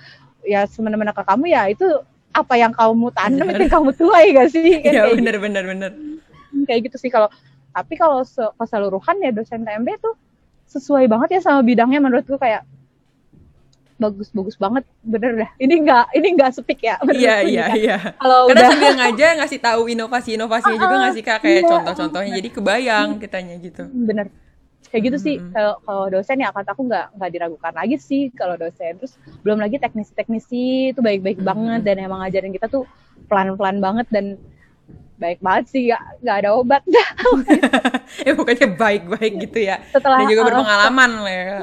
ya 0.43 0.67
semena-mena 0.67 1.15
ke 1.15 1.23
kamu 1.23 1.45
ya 1.47 1.71
itu 1.71 1.87
apa 2.37 2.53
yang 2.53 2.69
kamu 2.71 3.07
tanam 3.11 3.45
itu 3.47 3.61
yang 3.63 3.73
kamu 3.73 3.89
tuai 3.93 4.25
gak 4.31 4.49
sih 4.49 4.77
Kan 4.79 4.91
Iya 4.93 5.01
kayak 5.03 5.17
benar 5.17 5.35
benar 5.37 5.63
benar. 5.65 5.91
gitu. 5.91 6.63
kayak 6.63 6.79
gitu 6.85 6.97
sih 6.97 7.09
kalau 7.09 7.29
tapi 7.69 7.93
kalau 7.93 8.21
se- 8.21 8.53
keseluruhan 8.53 9.17
ya 9.19 9.29
dosen 9.29 9.61
TMB 9.61 9.89
tuh 9.97 10.13
sesuai 10.67 11.05
banget 11.05 11.37
ya 11.37 11.41
sama 11.41 11.61
bidangnya 11.61 11.97
menurutku 11.97 12.35
kayak 12.35 12.65
bagus 13.97 14.29
bagus 14.29 14.53
banget 14.55 14.85
bener 15.01 15.33
dah 15.35 15.49
ini 15.57 15.81
enggak 15.81 16.05
ini 16.13 16.27
enggak 16.31 16.53
sepik 16.53 16.77
ya 16.79 17.01
Iya 17.07 17.41
iya 17.41 17.65
kan. 17.65 17.75
iya. 17.75 17.97
kalau 18.15 18.45
Karena 18.45 18.53
udah 18.53 18.67
sambil 18.69 18.93
ngajar 18.95 19.29
ngasih 19.35 19.59
tahu 19.59 19.81
inovasi-inovasinya 19.89 20.77
juga 20.77 20.95
nggak 21.01 21.13
sih 21.13 21.23
kak 21.25 21.37
kayak 21.41 21.55
iya. 21.57 21.65
contoh-contohnya 21.65 22.31
jadi 22.35 22.49
kebayang 22.51 23.07
kitanya 23.17 23.55
gitu. 23.57 23.83
bener 23.89 24.29
kayak 24.87 25.03
gitu 25.03 25.17
sih 25.17 25.35
kalau 25.51 25.73
kalau 25.83 26.05
dosen 26.09 26.39
ya 26.39 26.49
kata 26.49 26.71
aku 26.71 26.87
nggak 26.87 27.05
nggak 27.15 27.31
diragukan 27.31 27.73
lagi 27.75 27.95
sih 27.97 28.31
kalau 28.31 28.55
dosen 28.55 28.95
terus 28.95 29.13
belum 29.43 29.59
lagi 29.59 29.77
teknisi-teknisi 29.77 30.95
itu 30.95 30.99
baik-baik 30.99 31.39
Mhm. 31.39 31.47
banget 31.47 31.81
dan 31.83 31.95
emang 31.99 32.19
ngajarin 32.23 32.55
kita 32.55 32.67
tuh 32.67 32.87
pelan-pelan 33.27 33.77
banget 33.77 34.07
dan 34.07 34.39
baik 35.17 35.41
banget 35.41 35.65
sih 35.67 35.81
nggak 35.89 36.03
nggak 36.23 36.37
ada 36.45 36.49
obat 36.53 36.81
ya 38.27 38.31
pokoknya 38.37 38.67
baik-baik 38.71 39.33
gitu 39.43 39.59
ya. 39.65 39.81
setelah 39.89 40.21
Dan 40.21 40.29
juga 40.29 40.41
uh, 40.41 40.47
berpengalaman 40.53 41.11
lah 41.25 41.33
ya. 41.33 41.59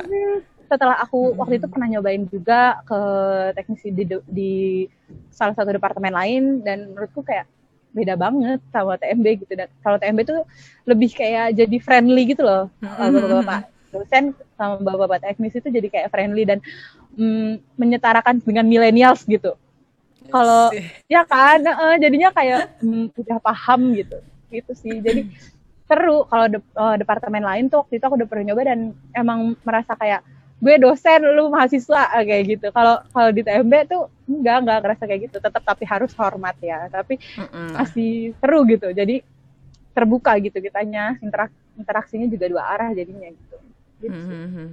setelah 0.65 0.97
aku 0.99 1.33
Mhm. 1.33 1.37
waktu 1.39 1.55
itu 1.57 1.67
pernah 1.71 1.89
nyobain 1.89 2.25
juga 2.27 2.61
ke 2.83 3.01
teknisi 3.55 3.89
di, 3.89 4.05
di 4.27 4.53
salah 5.31 5.55
satu 5.55 5.71
departemen 5.71 6.13
lain 6.13 6.43
dan 6.61 6.91
menurutku 6.91 7.23
kayak 7.23 7.47
beda 7.95 8.19
banget 8.19 8.59
sama 8.75 8.99
TMB 8.99 9.47
gitu. 9.47 9.53
Dan 9.55 9.71
kalau 9.81 9.97
TMB 10.03 10.21
tuh 10.27 10.43
lebih 10.85 11.15
kayak 11.15 11.55
jadi 11.55 11.77
friendly 11.79 12.35
gitu 12.35 12.43
loh 12.43 12.69
bapak-bapak. 12.83 13.61
Dosen 13.95 14.35
sama 14.59 14.83
bapak-bapak 14.83 15.23
teknis 15.23 15.55
itu 15.55 15.71
jadi 15.71 15.87
kayak 15.87 16.09
friendly 16.11 16.43
dan 16.43 16.59
mm, 17.15 17.79
menyetarakan 17.79 18.43
dengan 18.43 18.67
millennials 18.67 19.23
gitu. 19.23 19.55
Kalau 20.35 20.75
ya 21.07 21.23
kan 21.23 21.63
eh, 21.63 21.97
jadinya 22.03 22.35
kayak 22.35 22.83
mm, 22.83 23.15
udah 23.15 23.39
paham 23.39 23.95
gitu. 23.95 24.19
Gitu 24.51 24.73
sih. 24.75 24.99
Jadi 24.99 25.31
seru. 25.89 26.27
Kalau 26.27 26.47
de- 26.51 26.67
eh, 26.75 26.97
departemen 26.99 27.47
lain 27.47 27.71
tuh 27.71 27.87
waktu 27.87 28.03
itu 28.03 28.05
aku 28.05 28.19
udah 28.19 28.29
pernah 28.29 28.45
nyoba 28.51 28.63
dan 28.67 28.79
emang 29.15 29.55
merasa 29.63 29.95
kayak 29.95 30.27
gue 30.63 30.75
dosen 30.81 31.21
lu 31.35 31.51
mahasiswa 31.51 32.15
eh, 32.17 32.25
kayak 32.25 32.45
gitu 32.57 32.67
kalau 32.71 32.97
kalau 33.11 33.31
di 33.35 33.43
TMB 33.43 33.73
tuh 33.91 34.09
enggak 34.31 34.57
enggak 34.65 34.79
ngerasa 34.81 35.03
kayak 35.05 35.21
gitu 35.29 35.37
tetap 35.43 35.63
tapi 35.63 35.85
harus 35.85 36.13
hormat 36.17 36.57
ya 36.63 36.89
tapi 36.89 37.21
Mm-mm. 37.37 37.75
masih 37.77 38.33
seru 38.39 38.65
gitu 38.65 38.89
jadi 38.95 39.21
terbuka 39.95 40.35
gitu 40.41 40.59
kitanya 40.59 41.15
interak 41.21 41.53
interaksinya 41.79 42.27
juga 42.31 42.47
dua 42.51 42.63
arah 42.71 42.91
jadinya 42.95 43.29
gitu, 43.31 43.57
gitu 44.03 44.19
sih. 44.19 44.35
Mhm. 44.35 44.67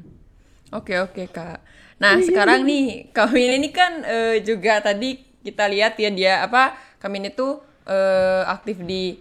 Oke 0.72 0.96
oke 1.04 1.28
kak. 1.28 1.60
Nah 2.00 2.18
sekarang 2.24 2.64
nih 2.64 3.12
kami 3.12 3.60
ini 3.60 3.70
kan 3.76 4.02
eh, 4.08 4.40
juga 4.42 4.80
tadi 4.80 5.20
kita 5.44 5.68
lihat 5.68 6.00
ya 6.00 6.10
dia 6.10 6.34
apa 6.46 6.78
kami 7.02 7.20
ini 7.22 7.30
tuh 7.34 7.60
eh, 7.90 8.44
aktif 8.48 8.80
di 8.80 9.20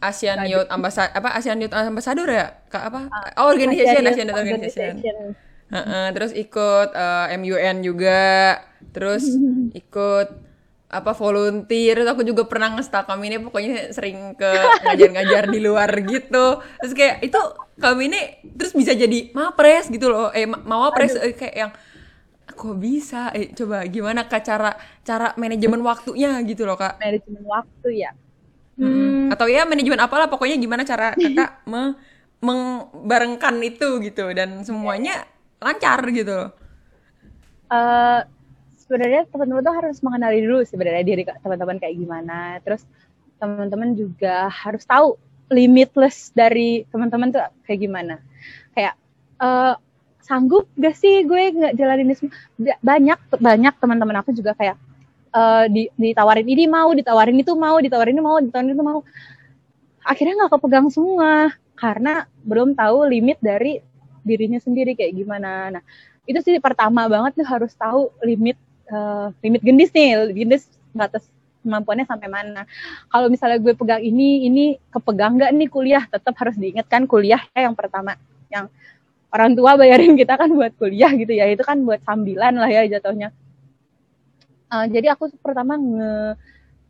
ASEAN. 0.00 0.48
Youth 0.48 0.70
Ambassador 0.72 1.12
apa 1.12 1.28
ASEAN 1.36 1.60
Youth 1.60 1.76
Ambassador 1.76 2.24
ya 2.30 2.56
kak 2.72 2.82
apa? 2.88 3.00
Oh 3.36 3.52
organization 3.52 4.00
ASEAN 4.08 4.32
Youth 4.32 4.40
Youth 4.40 4.40
Organization. 4.40 4.94
Organization. 5.72 5.74
Heeh, 5.74 6.04
terus 6.14 6.32
ikut 6.34 6.88
eh, 6.98 7.24
MUN 7.38 7.76
juga, 7.86 8.10
terus 8.94 9.38
ikut 9.70 10.26
apa 10.90 11.10
volunteer, 11.14 11.94
terus 11.94 12.10
aku 12.10 12.26
juga 12.26 12.42
pernah 12.50 12.74
ngestak 12.74 13.06
kami 13.06 13.30
ini 13.30 13.38
pokoknya 13.46 13.94
sering 13.94 14.34
ke 14.34 14.50
ngajar-ngajar 14.82 15.44
di 15.46 15.58
luar 15.62 15.90
gitu. 16.02 16.58
Terus 16.82 16.92
kayak 16.98 17.16
itu 17.26 17.38
kami 17.78 18.02
ini 18.10 18.20
terus 18.58 18.74
bisa 18.74 18.92
jadi 18.98 19.30
mapres 19.38 19.86
gitu 19.94 20.10
loh. 20.10 20.34
Eh 20.34 20.46
ma- 20.50 20.62
mawapres 20.66 21.14
eh, 21.14 21.34
kayak 21.38 21.54
yang 21.54 21.70
kok 22.60 22.76
bisa? 22.82 23.30
Eh 23.36 23.54
coba 23.58 23.86
gimana 23.94 24.20
kak 24.30 24.42
cara 24.48 24.70
cara 25.08 25.26
manajemen 25.42 25.82
waktunya 25.86 26.28
gitu 26.50 26.62
loh 26.68 26.76
kak? 26.78 26.94
manajemen 27.00 27.44
waktu 27.54 27.88
ya 28.02 28.10
Mm-mm. 28.80 29.28
Atau 29.32 29.46
ya 29.52 29.68
manajemen 29.68 30.00
apalah 30.00 30.26
pokoknya 30.32 30.56
gimana 30.56 30.82
cara 30.88 31.12
kakak 31.20 31.48
me 31.72 31.80
mengbarengkan 32.40 33.60
itu 33.60 34.00
gitu 34.00 34.32
dan 34.32 34.64
semuanya 34.64 35.28
lancar 35.64 36.00
gitu 36.12 36.32
loh. 36.38 36.50
eh 37.70 38.20
sebenarnya 38.82 39.20
teman-teman 39.30 39.62
tuh 39.62 39.74
harus 39.78 39.98
mengenali 40.02 40.38
dulu 40.42 40.66
sebenarnya 40.66 41.04
diri 41.06 41.22
teman-teman 41.44 41.76
kayak 41.78 41.96
gimana. 41.96 42.58
Terus 42.64 42.82
teman-teman 43.40 43.94
juga 43.96 44.50
harus 44.50 44.82
tahu 44.84 45.16
limitless 45.50 46.30
dari 46.34 46.84
teman-teman 46.90 47.30
tuh 47.34 47.42
kayak 47.66 47.80
gimana. 47.86 48.14
Kayak 48.74 48.94
eh 49.42 49.74
sanggup 50.26 50.70
gak 50.78 50.94
sih 50.98 51.26
gue 51.26 51.42
nggak 51.58 51.74
jalanin 51.78 52.06
ini 52.10 52.14
semua? 52.18 52.34
Ba- 52.58 52.80
Banyak 52.82 53.18
banyak 53.38 53.74
teman-teman 53.82 54.16
aku 54.22 54.30
juga 54.34 54.52
kayak 54.58 54.76
eh 55.34 55.64
di, 55.70 55.82
ditawarin 55.94 56.48
ini 56.50 56.64
mau, 56.66 56.90
ditawarin 56.94 57.38
itu 57.42 57.52
mau, 57.54 57.76
ditawarin 57.78 58.14
ini 58.18 58.22
mau, 58.24 58.36
ditawarin 58.42 58.74
itu 58.74 58.84
mau. 58.84 59.00
Akhirnya 60.04 60.34
nggak 60.44 60.52
kepegang 60.56 60.88
semua 60.92 61.52
karena 61.76 62.24
belum 62.44 62.76
tahu 62.76 63.08
limit 63.08 63.38
dari 63.40 63.80
dirinya 64.22 64.60
sendiri 64.60 64.94
kayak 64.96 65.16
gimana. 65.16 65.78
Nah, 65.78 65.82
itu 66.28 66.38
sih 66.44 66.56
pertama 66.62 67.08
banget 67.10 67.40
tuh 67.40 67.48
harus 67.48 67.72
tahu 67.74 68.12
limit 68.22 68.56
eh, 68.90 69.26
limit 69.42 69.60
gendis 69.64 69.90
nih 69.90 70.30
gendis 70.34 70.64
batas 70.94 71.26
kemampuannya 71.60 72.06
sampai 72.08 72.28
mana. 72.28 72.64
Kalau 73.12 73.28
misalnya 73.28 73.60
gue 73.60 73.76
pegang 73.76 74.00
ini 74.00 74.48
ini 74.48 74.64
kepegang 74.88 75.36
nggak 75.36 75.50
nih 75.52 75.68
kuliah? 75.68 76.04
Tetap 76.08 76.34
harus 76.40 76.56
diingatkan 76.56 77.04
kuliah 77.04 77.40
ya 77.52 77.68
yang 77.68 77.76
pertama. 77.76 78.16
Yang 78.48 78.72
orang 79.30 79.52
tua 79.54 79.76
bayarin 79.76 80.16
kita 80.16 80.34
kan 80.40 80.50
buat 80.50 80.72
kuliah 80.80 81.12
gitu 81.14 81.32
ya. 81.36 81.48
Itu 81.52 81.62
kan 81.62 81.84
buat 81.84 82.00
sambilan 82.02 82.56
lah 82.56 82.70
ya 82.72 82.88
jatuhnya. 82.88 83.28
Eh, 84.72 84.86
jadi 84.88 85.12
aku 85.14 85.28
pertama 85.44 85.76
nge 85.76 86.12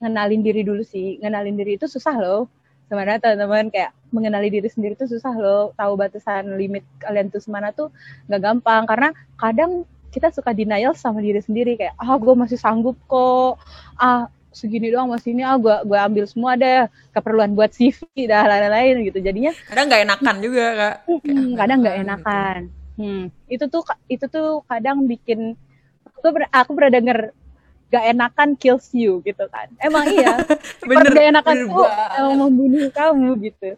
ngenalin 0.01 0.43
diri 0.43 0.63
dulu 0.63 0.83
sih. 0.87 1.19
Ngenalin 1.19 1.57
diri 1.59 1.75
itu 1.77 1.91
susah 1.91 2.15
loh 2.17 2.60
sebenarnya 2.91 3.23
teman-teman. 3.23 3.71
Kayak 3.71 3.95
mengenali 4.11 4.51
diri 4.51 4.67
sendiri 4.67 4.99
itu 4.99 5.07
susah 5.07 5.33
loh. 5.39 5.71
Tahu 5.79 5.93
batasan 5.95 6.59
limit 6.59 6.83
kalian 6.99 7.31
tuh 7.31 7.39
semana 7.39 7.71
tuh 7.71 7.95
nggak 8.27 8.43
gampang. 8.43 8.83
Karena 8.91 9.15
kadang 9.39 9.87
kita 10.11 10.35
suka 10.35 10.51
denial 10.51 10.99
sama 10.99 11.23
diri 11.23 11.39
sendiri. 11.39 11.79
Kayak 11.79 11.95
ah 11.95 12.19
gue 12.19 12.35
masih 12.35 12.59
sanggup 12.59 12.99
kok. 13.07 13.63
Ah 13.95 14.27
segini 14.51 14.91
doang 14.91 15.15
masih 15.15 15.31
ini. 15.31 15.47
Ah 15.47 15.55
gue 15.55 15.77
gue 15.87 15.99
ambil 16.03 16.27
semua 16.27 16.59
deh. 16.59 16.91
Keperluan 17.15 17.55
buat 17.55 17.71
CV 17.71 18.03
dah 18.27 18.45
lain-lain 18.51 19.07
gitu. 19.07 19.23
Jadinya 19.23 19.55
Kadang 19.71 19.87
nggak 19.87 20.03
enakan 20.11 20.37
juga 20.43 20.67
kak. 20.75 20.97
Hmm, 21.07 21.23
ah, 21.31 21.49
kadang 21.63 21.79
nggak 21.87 21.97
gitu. 21.97 22.05
enakan. 22.05 22.61
Hmm, 23.01 23.23
itu 23.49 23.65
tuh 23.71 23.83
itu 24.13 24.27
tuh 24.29 24.61
kadang 24.69 25.09
bikin 25.09 25.57
aku 26.21 26.37
pernah 26.37 26.51
aku 26.53 26.71
pernah 26.77 26.93
denger 26.93 27.19
gak 27.91 28.05
enakan 28.07 28.55
kills 28.55 28.95
you 28.95 29.19
gitu 29.27 29.45
kan. 29.51 29.67
Emang 29.83 30.07
iya. 30.07 30.39
Bener, 30.89 31.11
gak 31.11 31.27
enakan 31.35 31.57
bener 31.59 31.75
tuh 31.75 31.87
emang 32.17 32.37
membunuh 32.47 32.89
kamu 32.95 33.29
gitu. 33.51 33.69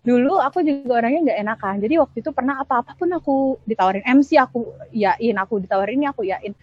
Dulu 0.00 0.40
aku 0.40 0.64
juga 0.64 1.04
orangnya 1.04 1.20
nggak 1.30 1.40
enakan. 1.44 1.74
Jadi 1.84 1.94
waktu 2.00 2.16
itu 2.24 2.30
pernah 2.32 2.64
apa-apa 2.64 2.96
pun 2.96 3.12
aku 3.12 3.60
ditawarin. 3.68 4.02
MC 4.08 4.40
aku 4.40 4.72
yain 4.96 5.36
aku 5.36 5.60
ditawarin 5.60 6.00
ini 6.00 6.08
aku 6.08 6.24
yain. 6.24 6.56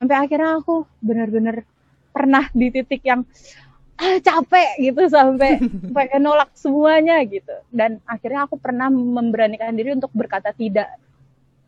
Sampai 0.00 0.16
akhirnya 0.16 0.56
aku 0.56 0.88
bener-bener 1.04 1.68
pernah 2.10 2.48
di 2.56 2.72
titik 2.72 3.04
yang 3.04 3.28
ah, 4.00 4.18
capek 4.18 4.80
gitu 4.80 5.04
sampai 5.06 5.60
pengen 5.96 6.24
nolak 6.24 6.48
semuanya 6.56 7.20
gitu. 7.28 7.54
Dan 7.68 8.00
akhirnya 8.08 8.48
aku 8.48 8.56
pernah 8.56 8.88
memberanikan 8.88 9.76
diri 9.76 9.92
untuk 9.92 10.10
berkata 10.16 10.56
tidak 10.56 10.96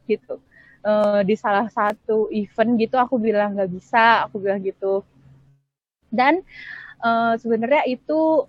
gitu 0.08 0.40
Eh, 0.80 1.20
di 1.28 1.36
salah 1.36 1.68
satu 1.68 2.32
event 2.32 2.72
gitu 2.80 2.96
aku 2.96 3.20
bilang 3.20 3.52
nggak 3.52 3.68
bisa 3.68 4.24
aku 4.24 4.40
bilang 4.40 4.64
gitu. 4.64 5.04
Dan 6.08 6.40
eh, 7.04 7.34
sebenarnya 7.36 7.84
itu 7.84 8.48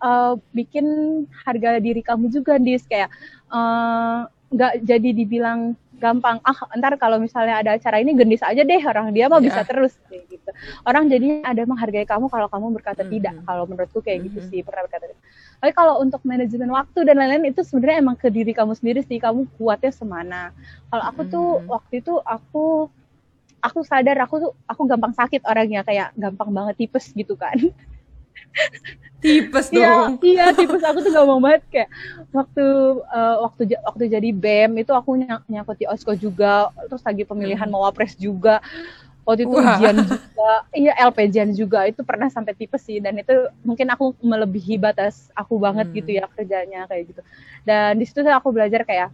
eh, 0.00 0.34
bikin 0.56 0.86
harga 1.44 1.76
diri 1.76 2.00
kamu 2.00 2.32
juga 2.32 2.56
dis. 2.56 2.84
Kayak 2.88 3.12
nggak 4.46 4.74
jadi 4.88 5.10
dibilang 5.12 5.76
gampang 5.96 6.36
ah 6.44 6.52
ntar 6.76 7.00
kalau 7.00 7.16
misalnya 7.16 7.60
ada 7.60 7.72
acara 7.72 7.96
ini 7.98 8.12
gendis 8.12 8.44
aja 8.44 8.60
deh 8.60 8.82
orang 8.84 9.10
dia 9.10 9.26
mah 9.26 9.40
Iya. 9.40 9.48
bisa 9.48 9.60
terus 9.64 9.96
kayak 10.06 10.28
gitu 10.28 10.50
orang 10.84 11.08
jadinya 11.08 11.40
ada 11.48 11.62
menghargai 11.64 12.04
kamu 12.04 12.28
kalau 12.28 12.48
kamu 12.52 12.66
berkata 12.76 13.00
Mhm. 13.00 13.10
tidak 13.16 13.34
kalau 13.42 13.64
menurutku 13.64 14.04
kayak 14.04 14.28
gitu 14.28 14.38
Mhm. 14.40 14.48
sih 14.48 14.60
pernah 14.60 14.84
berkata 14.84 15.08
tidak. 15.08 15.20
tapi 15.56 15.72
kalau 15.72 15.94
untuk 15.98 16.20
manajemen 16.22 16.68
waktu 16.68 16.98
dan 17.02 17.16
lain-lain 17.16 17.48
itu 17.48 17.64
sebenarnya 17.64 18.04
emang 18.04 18.16
ke 18.16 18.28
diri 18.28 18.52
kamu 18.52 18.76
sendiri 18.76 19.00
sih 19.00 19.16
kamu 19.16 19.48
kuatnya 19.56 19.88
semana 19.90 20.52
kalau 20.88 21.04
aku 21.06 21.20
tuh 21.26 21.48
Mhm. 21.58 21.68
waktu 21.72 21.94
itu 22.04 22.12
aku 22.20 22.64
aku 23.56 23.78
sadar 23.82 24.20
aku 24.20 24.34
tuh 24.38 24.52
aku 24.68 24.84
gampang 24.84 25.10
sakit 25.10 25.42
orangnya 25.42 25.80
kayak 25.80 26.12
gampang 26.12 26.52
banget 26.52 26.76
tipes 26.76 27.08
gitu 27.10 27.34
kan 27.34 27.56
Tipes 29.16 29.72
Iya, 29.72 29.88
dong. 30.06 30.10
iya 30.20 30.44
tipes 30.52 30.84
aku 30.84 31.00
tuh 31.00 31.10
gampang 31.10 31.40
banget 31.40 31.62
kayak 31.72 31.90
waktu 32.30 32.66
eh, 33.00 33.36
waktu 33.42 33.62
waktu 33.80 34.02
jadi 34.12 34.28
BEM 34.30 34.72
itu 34.84 34.92
aku 34.92 35.16
ny 35.16 35.26
nyangkut 35.48 35.76
di 35.80 35.86
osko 35.88 36.12
juga, 36.14 36.68
terus 36.86 37.00
lagi 37.02 37.24
pemilihan 37.24 37.64
Hmm. 37.66 37.74
mawapres 37.74 38.12
juga. 38.14 38.60
Waktu 39.26 39.42
itu 39.42 39.56
Wah. 39.58 39.74
ujian 39.74 39.96
juga, 40.06 40.50
iya 40.70 40.92
LPJan 41.02 41.50
juga 41.50 41.82
itu 41.90 42.06
pernah 42.06 42.30
sampai 42.30 42.54
tipes 42.54 42.78
sih 42.86 43.02
dan 43.02 43.18
itu 43.18 43.34
mungkin 43.66 43.90
aku 43.90 44.14
melebihi 44.22 44.78
batas 44.78 45.32
aku 45.34 45.58
banget 45.58 45.90
Hmm. 45.90 45.96
gitu 45.98 46.10
ya 46.14 46.24
kerjanya 46.30 46.86
kayak 46.86 47.10
gitu. 47.10 47.20
Dan 47.66 47.98
di 47.98 48.06
situ 48.06 48.22
aku 48.22 48.54
belajar 48.54 48.86
kayak 48.86 49.10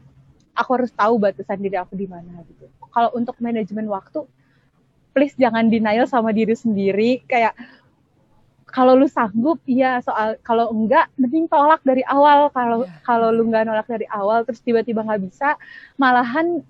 aku 0.52 0.70
harus 0.76 0.92
tahu 0.92 1.16
batasan 1.16 1.64
diri 1.64 1.80
aku 1.80 1.96
di 1.96 2.04
mana 2.04 2.44
gitu. 2.44 2.68
Kalau 2.92 3.08
untuk 3.16 3.40
manajemen 3.40 3.88
waktu, 3.88 4.28
please 5.16 5.32
jangan 5.40 5.72
denial 5.72 6.04
sama 6.04 6.28
diri 6.28 6.52
sendiri 6.52 7.24
kayak 7.24 7.56
kalau 8.72 8.96
lu 8.96 9.04
sanggup 9.04 9.60
ya 9.68 10.00
soal 10.00 10.40
kalau 10.40 10.72
enggak 10.72 11.12
mending 11.20 11.44
tolak 11.44 11.84
dari 11.84 12.00
awal. 12.08 12.48
Kalau 12.50 12.88
Iya. 12.88 13.04
kalau 13.04 13.28
lu 13.28 13.44
nggak 13.52 13.68
nolak 13.68 13.84
dari 13.84 14.08
awal 14.08 14.48
terus 14.48 14.64
tiba-tiba 14.64 15.04
nggak 15.04 15.22
bisa 15.28 15.60
malahan 16.00 16.64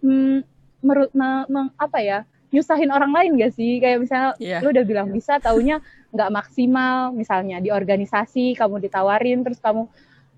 mm, 0.00 0.40
merut 0.80 1.12
me- 1.12 1.44
apa 1.76 2.00
ya 2.00 2.18
nyusahin 2.48 2.88
orang 2.88 3.12
lain 3.12 3.30
gak 3.36 3.52
sih? 3.58 3.76
Kayak 3.82 3.98
misalnya 4.08 4.30
Iya. 4.40 4.58
lu 4.64 4.72
udah 4.72 4.84
bilang 4.88 5.08
bisa 5.12 5.36
taunya 5.36 5.84
nggak 6.16 6.30
maksimal. 6.32 7.12
Misalnya 7.12 7.60
di 7.60 7.68
organisasi 7.68 8.56
kamu 8.56 8.80
ditawarin 8.88 9.44
terus 9.44 9.60
kamu 9.60 9.84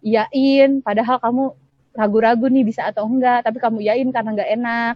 iyain 0.02 0.80
padahal 0.82 1.22
kamu 1.22 1.54
ragu-ragu 1.94 2.46
nih 2.50 2.64
bisa 2.66 2.82
atau 2.88 3.06
enggak. 3.06 3.46
Tapi 3.46 3.58
kamu 3.62 3.78
yain 3.84 4.08
karena 4.10 4.34
nggak 4.34 4.50
enak 4.58 4.94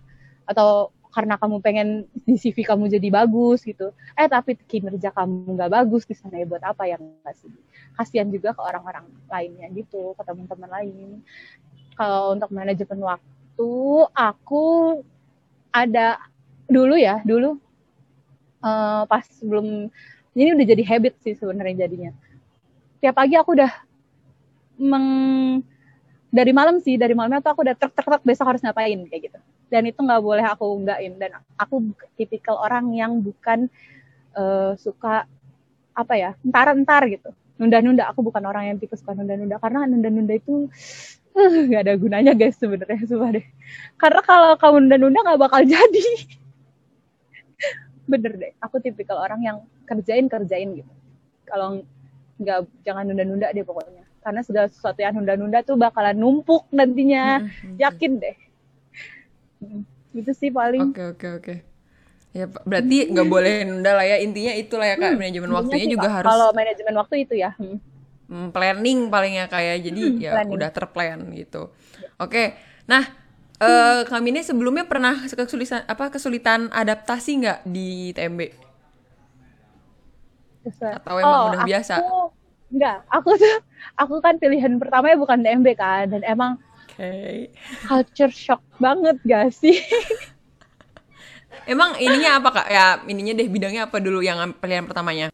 atau 0.48 0.90
karena 1.10 1.34
kamu 1.36 1.56
pengen 1.58 1.88
di 2.22 2.38
CV 2.38 2.62
kamu 2.62 2.86
jadi 2.86 3.08
bagus 3.10 3.66
gitu. 3.66 3.90
Eh 4.14 4.30
tapi 4.30 4.54
kinerja 4.54 5.10
kamu 5.10 5.58
nggak 5.58 5.70
bagus 5.70 6.06
di 6.06 6.14
sana 6.14 6.38
ya 6.38 6.46
buat 6.46 6.62
apa 6.62 6.86
yang 6.86 7.02
nggak 7.02 7.34
sih. 7.34 7.50
Kasihan 7.98 8.30
juga 8.30 8.54
ke 8.54 8.62
orang-orang 8.62 9.06
lainnya 9.26 9.66
gitu 9.74 10.14
ke 10.14 10.22
teman-teman 10.22 10.70
lain. 10.70 11.08
Kalau 11.98 12.38
untuk 12.38 12.50
manajemen 12.54 12.98
waktu 13.02 13.72
aku 14.14 14.66
ada 15.70 16.18
dulu 16.70 16.94
ya 16.94 17.18
dulu 17.26 17.58
uh, 18.62 19.02
pas 19.10 19.26
sebelum 19.26 19.90
ini 20.38 20.54
udah 20.54 20.66
jadi 20.66 20.82
habit 20.86 21.18
sih 21.26 21.34
sebenarnya 21.34 21.86
jadinya. 21.86 22.14
Tiap 23.02 23.14
pagi 23.18 23.34
aku 23.34 23.58
udah 23.58 23.72
meng 24.80 25.08
dari 26.30 26.54
malam 26.54 26.78
sih 26.78 26.94
dari 26.94 27.12
malamnya 27.12 27.42
tuh 27.42 27.52
aku 27.58 27.60
udah 27.66 27.74
truk 27.74 27.92
truk 27.92 28.22
besok 28.22 28.46
harus 28.46 28.62
ngapain 28.62 29.02
kayak 29.10 29.22
gitu 29.28 29.40
dan 29.70 29.87
itu 29.87 30.02
nggak 30.02 30.20
boleh 30.20 30.44
aku 30.44 30.66
enggakin. 30.83 31.14
Dan 31.16 31.38
aku 31.54 31.94
tipikal 32.18 32.59
orang 32.59 32.90
yang 32.92 33.22
bukan 33.22 33.70
uh, 34.35 34.74
suka 34.74 35.24
apa 35.94 36.14
ya 36.18 36.30
entar-entar 36.42 37.06
gitu. 37.06 37.30
Nunda-nunda. 37.56 38.11
Aku 38.11 38.26
bukan 38.26 38.42
orang 38.44 38.74
yang 38.74 38.76
tipe 38.83 38.98
suka 38.98 39.14
nunda-nunda. 39.14 39.62
Karena 39.62 39.87
nunda-nunda 39.87 40.35
itu 40.35 40.66
uh, 41.38 41.48
nggak 41.70 41.80
uh, 41.80 41.85
ada 41.87 41.94
gunanya 41.94 42.33
guys 42.35 42.59
sebenarnya. 42.59 42.98
Sumpah 43.11 43.30
deh. 43.38 43.46
Karena 43.94 44.20
kalau 44.26 44.59
kamu 44.59 44.76
nunda-nunda 44.90 45.18
nggak 45.22 45.40
bakal 45.40 45.62
jadi. 45.62 46.06
Bener 48.11 48.33
deh. 48.35 48.52
Aku 48.59 48.83
tipikal 48.83 49.22
orang 49.22 49.40
yang 49.46 49.56
kerjain 49.87 50.26
kerjain 50.26 50.83
gitu. 50.83 50.92
Kalau 51.46 51.87
nggak 52.42 52.59
jangan 52.83 53.06
nunda-nunda 53.06 53.54
deh 53.54 53.62
pokoknya. 53.62 54.02
Karena 54.20 54.42
segala 54.42 54.66
sesuatu 54.66 54.98
yang 54.98 55.14
nunda-nunda 55.14 55.62
tuh 55.62 55.78
bakalan 55.78 56.18
numpuk 56.18 56.66
nantinya. 56.74 57.46
Yakin 57.78 58.18
deh 58.18 58.49
itu 60.16 60.30
sih 60.34 60.50
paling. 60.50 60.90
Oke 60.90 61.00
okay, 61.00 61.06
oke 61.06 61.18
okay, 61.18 61.30
oke. 61.30 61.44
Okay. 61.44 61.58
ya 62.30 62.46
berarti 62.46 63.10
nggak 63.10 63.26
hmm. 63.26 63.34
boleh 63.38 63.54
nunda 63.66 63.92
lah 63.94 64.06
ya. 64.06 64.16
Intinya 64.22 64.52
itulah 64.54 64.86
ya 64.86 64.96
kak. 64.96 65.14
Hmm, 65.14 65.18
manajemen 65.18 65.50
waktunya 65.54 65.86
juga 65.90 66.06
sih, 66.08 66.14
harus 66.20 66.28
kalau 66.30 66.48
manajemen 66.54 66.94
waktu 66.98 67.14
itu 67.26 67.34
ya 67.38 67.50
hmm. 67.58 67.78
hmm 68.30 68.46
planning 68.54 68.98
palingnya 69.10 69.46
kayak 69.50 69.76
jadi 69.82 70.02
hmm, 70.06 70.18
ya 70.22 70.32
planning. 70.38 70.54
udah 70.56 70.70
terplan 70.70 71.18
gitu. 71.34 71.62
Oke. 72.20 72.30
Okay. 72.30 72.48
nah 72.90 73.06
uh, 73.62 74.02
kami 74.08 74.34
ini 74.34 74.42
sebelumnya 74.42 74.82
pernah 74.82 75.14
kesulitan 75.22 75.86
apa 75.86 76.10
kesulitan 76.10 76.66
adaptasi 76.74 77.30
nggak 77.38 77.58
di 77.70 78.10
TMB 78.16 78.70
atau 80.68 81.16
emang 81.16 81.40
oh, 81.40 81.48
udah 81.52 81.62
biasa? 81.64 81.94
Enggak, 82.70 82.96
aku 83.10 83.30
tuh 83.34 83.56
aku 83.96 84.14
kan 84.22 84.36
pilihan 84.36 84.76
pertamanya 84.78 85.16
bukan 85.18 85.40
TMB 85.42 85.68
kan. 85.74 86.04
Dan 86.12 86.22
emang 86.22 86.60
okay. 87.00 87.48
culture 87.88 88.32
shock 88.32 88.60
banget 88.76 89.16
gak 89.24 89.48
sih? 89.56 89.80
Emang 91.64 91.96
ininya 91.96 92.40
apa 92.40 92.48
kak? 92.52 92.66
Ya 92.68 93.00
ininya 93.08 93.32
deh 93.36 93.48
bidangnya 93.48 93.88
apa 93.88 93.96
dulu 93.98 94.20
yang 94.20 94.52
pilihan 94.60 94.84
pertamanya? 94.84 95.32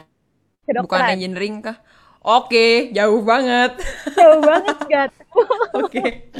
Kedokteran. 0.66 0.87
Bukan 0.87 1.14
engineering 1.18 1.57
kah? 1.62 1.79
Oke, 2.26 2.90
jauh 2.90 3.22
banget. 3.22 3.79
Jauh 4.18 4.42
banget 4.42 4.79
gak? 4.90 5.11
Oke, 5.79 6.33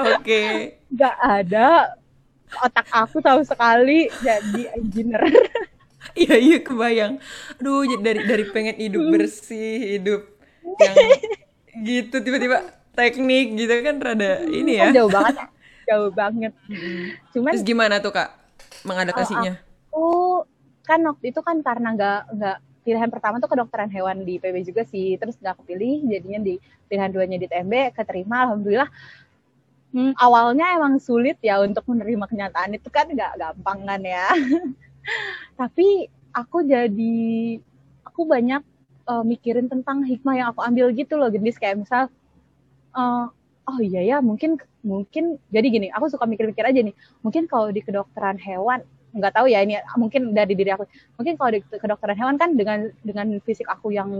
oke. 0.00 0.42
Gak 0.96 1.16
ada 1.20 1.92
otak 2.64 2.88
aku 2.88 3.20
tahu 3.20 3.44
sekali 3.44 4.08
jadi 4.24 4.74
engineer. 4.80 5.28
Iya 6.16 6.36
iya 6.40 6.58
kebayang. 6.64 7.20
Aduh 7.60 7.84
dari 8.00 8.24
dari 8.24 8.44
pengen 8.48 8.80
hidup 8.80 9.04
bersih, 9.12 10.00
hidup 10.00 10.24
yang 10.80 10.96
gitu 11.84 12.16
tiba-tiba 12.24 12.79
teknik 13.00 13.46
gitu 13.56 13.74
kan 13.80 13.96
rada 13.96 14.44
ini 14.44 14.76
ya. 14.76 14.88
Jauh 14.92 15.08
banget. 15.08 15.34
Jauh 15.88 16.10
banget. 16.12 16.52
Cuman 17.32 17.52
Terus 17.56 17.66
gimana 17.66 17.98
tuh 17.98 18.12
Kak 18.12 18.30
mengadaptasinya? 18.84 19.58
Aku 19.90 20.44
kan 20.84 21.00
waktu 21.08 21.32
itu 21.32 21.40
kan 21.40 21.64
karena 21.64 21.96
nggak 21.96 22.20
nggak 22.36 22.58
pilihan 22.84 23.10
pertama 23.10 23.36
tuh 23.42 23.50
kedokteran 23.50 23.90
hewan 23.90 24.22
di 24.22 24.36
PB 24.38 24.56
juga 24.62 24.82
sih. 24.86 25.16
Terus 25.16 25.40
nggak 25.40 25.64
kepilih 25.64 26.06
jadinya 26.06 26.40
di 26.44 26.54
pilihan 26.86 27.10
duanya 27.10 27.36
di 27.40 27.46
TMB 27.48 27.96
keterima 27.96 28.46
alhamdulillah. 28.46 28.90
Hmm, 29.90 30.14
awalnya 30.14 30.78
emang 30.78 31.02
sulit 31.02 31.42
ya 31.42 31.58
untuk 31.58 31.82
menerima 31.90 32.30
kenyataan 32.30 32.78
itu 32.78 32.86
kan 32.86 33.10
nggak 33.10 33.34
gampang 33.40 33.82
kan 33.82 34.00
ya. 34.04 34.30
Tapi 35.60 36.06
aku 36.30 36.62
jadi 36.62 37.58
aku 38.06 38.22
banyak 38.22 38.62
uh, 39.10 39.24
mikirin 39.26 39.66
tentang 39.66 40.06
hikmah 40.06 40.34
yang 40.38 40.48
aku 40.54 40.62
ambil 40.62 40.94
gitu 40.94 41.18
loh, 41.18 41.26
gendis 41.26 41.58
kayak 41.58 41.82
misal 41.82 42.06
uh, 42.94 43.26
oh 43.70 43.78
iya 43.78 44.02
ya 44.02 44.16
mungkin 44.18 44.58
mungkin 44.82 45.38
jadi 45.52 45.66
gini 45.70 45.86
aku 45.92 46.10
suka 46.10 46.26
mikir-mikir 46.26 46.64
aja 46.64 46.80
nih. 46.80 46.94
Mungkin 47.22 47.46
kalau 47.46 47.70
di 47.70 47.80
kedokteran 47.84 48.40
hewan 48.40 48.82
nggak 49.10 49.34
tahu 49.34 49.50
ya 49.50 49.62
ini 49.62 49.78
mungkin 49.98 50.34
dari 50.34 50.54
diri 50.54 50.70
aku. 50.74 50.86
Mungkin 51.18 51.34
kalau 51.34 51.50
di 51.54 51.60
kedokteran 51.66 52.16
hewan 52.18 52.36
kan 52.38 52.54
dengan 52.54 52.90
dengan 53.02 53.26
fisik 53.42 53.66
aku 53.66 53.90
yang 53.90 54.10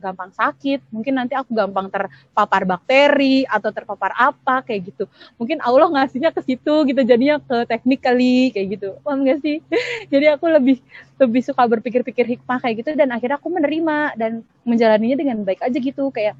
gampang 0.00 0.32
sakit 0.32 0.80
mungkin 0.96 1.20
nanti 1.20 1.36
aku 1.36 1.52
gampang 1.52 1.92
terpapar 1.92 2.64
bakteri 2.64 3.44
atau 3.44 3.68
terpapar 3.68 4.16
apa 4.16 4.64
kayak 4.64 4.90
gitu. 4.90 5.04
Mungkin 5.36 5.60
Allah 5.60 5.92
ngasihnya 5.92 6.32
ke 6.32 6.40
situ 6.40 6.88
gitu 6.88 7.00
jadinya 7.04 7.36
ke 7.38 7.68
teknik 7.68 8.00
kali 8.00 8.48
kayak 8.50 8.80
gitu. 8.80 8.88
Paham 9.04 9.28
gak 9.28 9.44
sih? 9.44 9.60
Jadi 10.12 10.26
aku 10.32 10.48
lebih 10.48 10.80
lebih 11.20 11.42
suka 11.44 11.68
berpikir-pikir 11.68 12.24
hikmah 12.24 12.64
kayak 12.64 12.80
gitu 12.80 12.96
dan 12.96 13.12
akhirnya 13.12 13.36
aku 13.36 13.52
menerima 13.52 14.16
dan 14.16 14.40
menjalaninya 14.64 15.20
dengan 15.20 15.44
baik 15.44 15.60
aja 15.60 15.76
gitu. 15.76 16.08
Kayak 16.08 16.34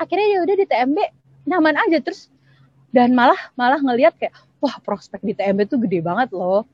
akhirnya 0.00 0.26
ya 0.30 0.38
udah 0.44 0.56
di 0.56 0.66
TMB 0.66 0.98
nyaman 1.48 1.76
aja. 1.78 1.98
Terus 2.00 2.30
dan 2.94 3.12
malah 3.12 3.38
malah 3.58 3.80
ngelihat 3.82 4.14
kayak 4.18 4.34
wah 4.62 4.78
prospek 4.80 5.20
di 5.22 5.34
TMB 5.34 5.66
tuh 5.66 5.78
gede 5.82 6.00
banget 6.00 6.30
loh. 6.32 6.64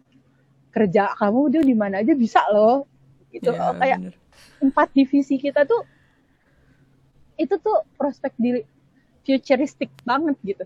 Kerja 0.71 1.13
kamu 1.19 1.39
udah 1.51 1.63
di 1.65 1.75
mana 1.75 2.05
aja 2.05 2.15
bisa 2.15 2.45
loh. 2.53 2.87
Gitu. 3.31 3.51
Ya, 3.51 3.75
kayak 3.75 3.99
bener. 4.03 4.15
empat 4.61 4.89
divisi 4.95 5.39
kita 5.39 5.65
tuh 5.67 5.83
itu 7.41 7.57
tuh 7.57 7.87
prospek 7.97 8.37
di 8.37 8.61
futuristik 9.25 9.91
banget 10.03 10.37
gitu. 10.45 10.65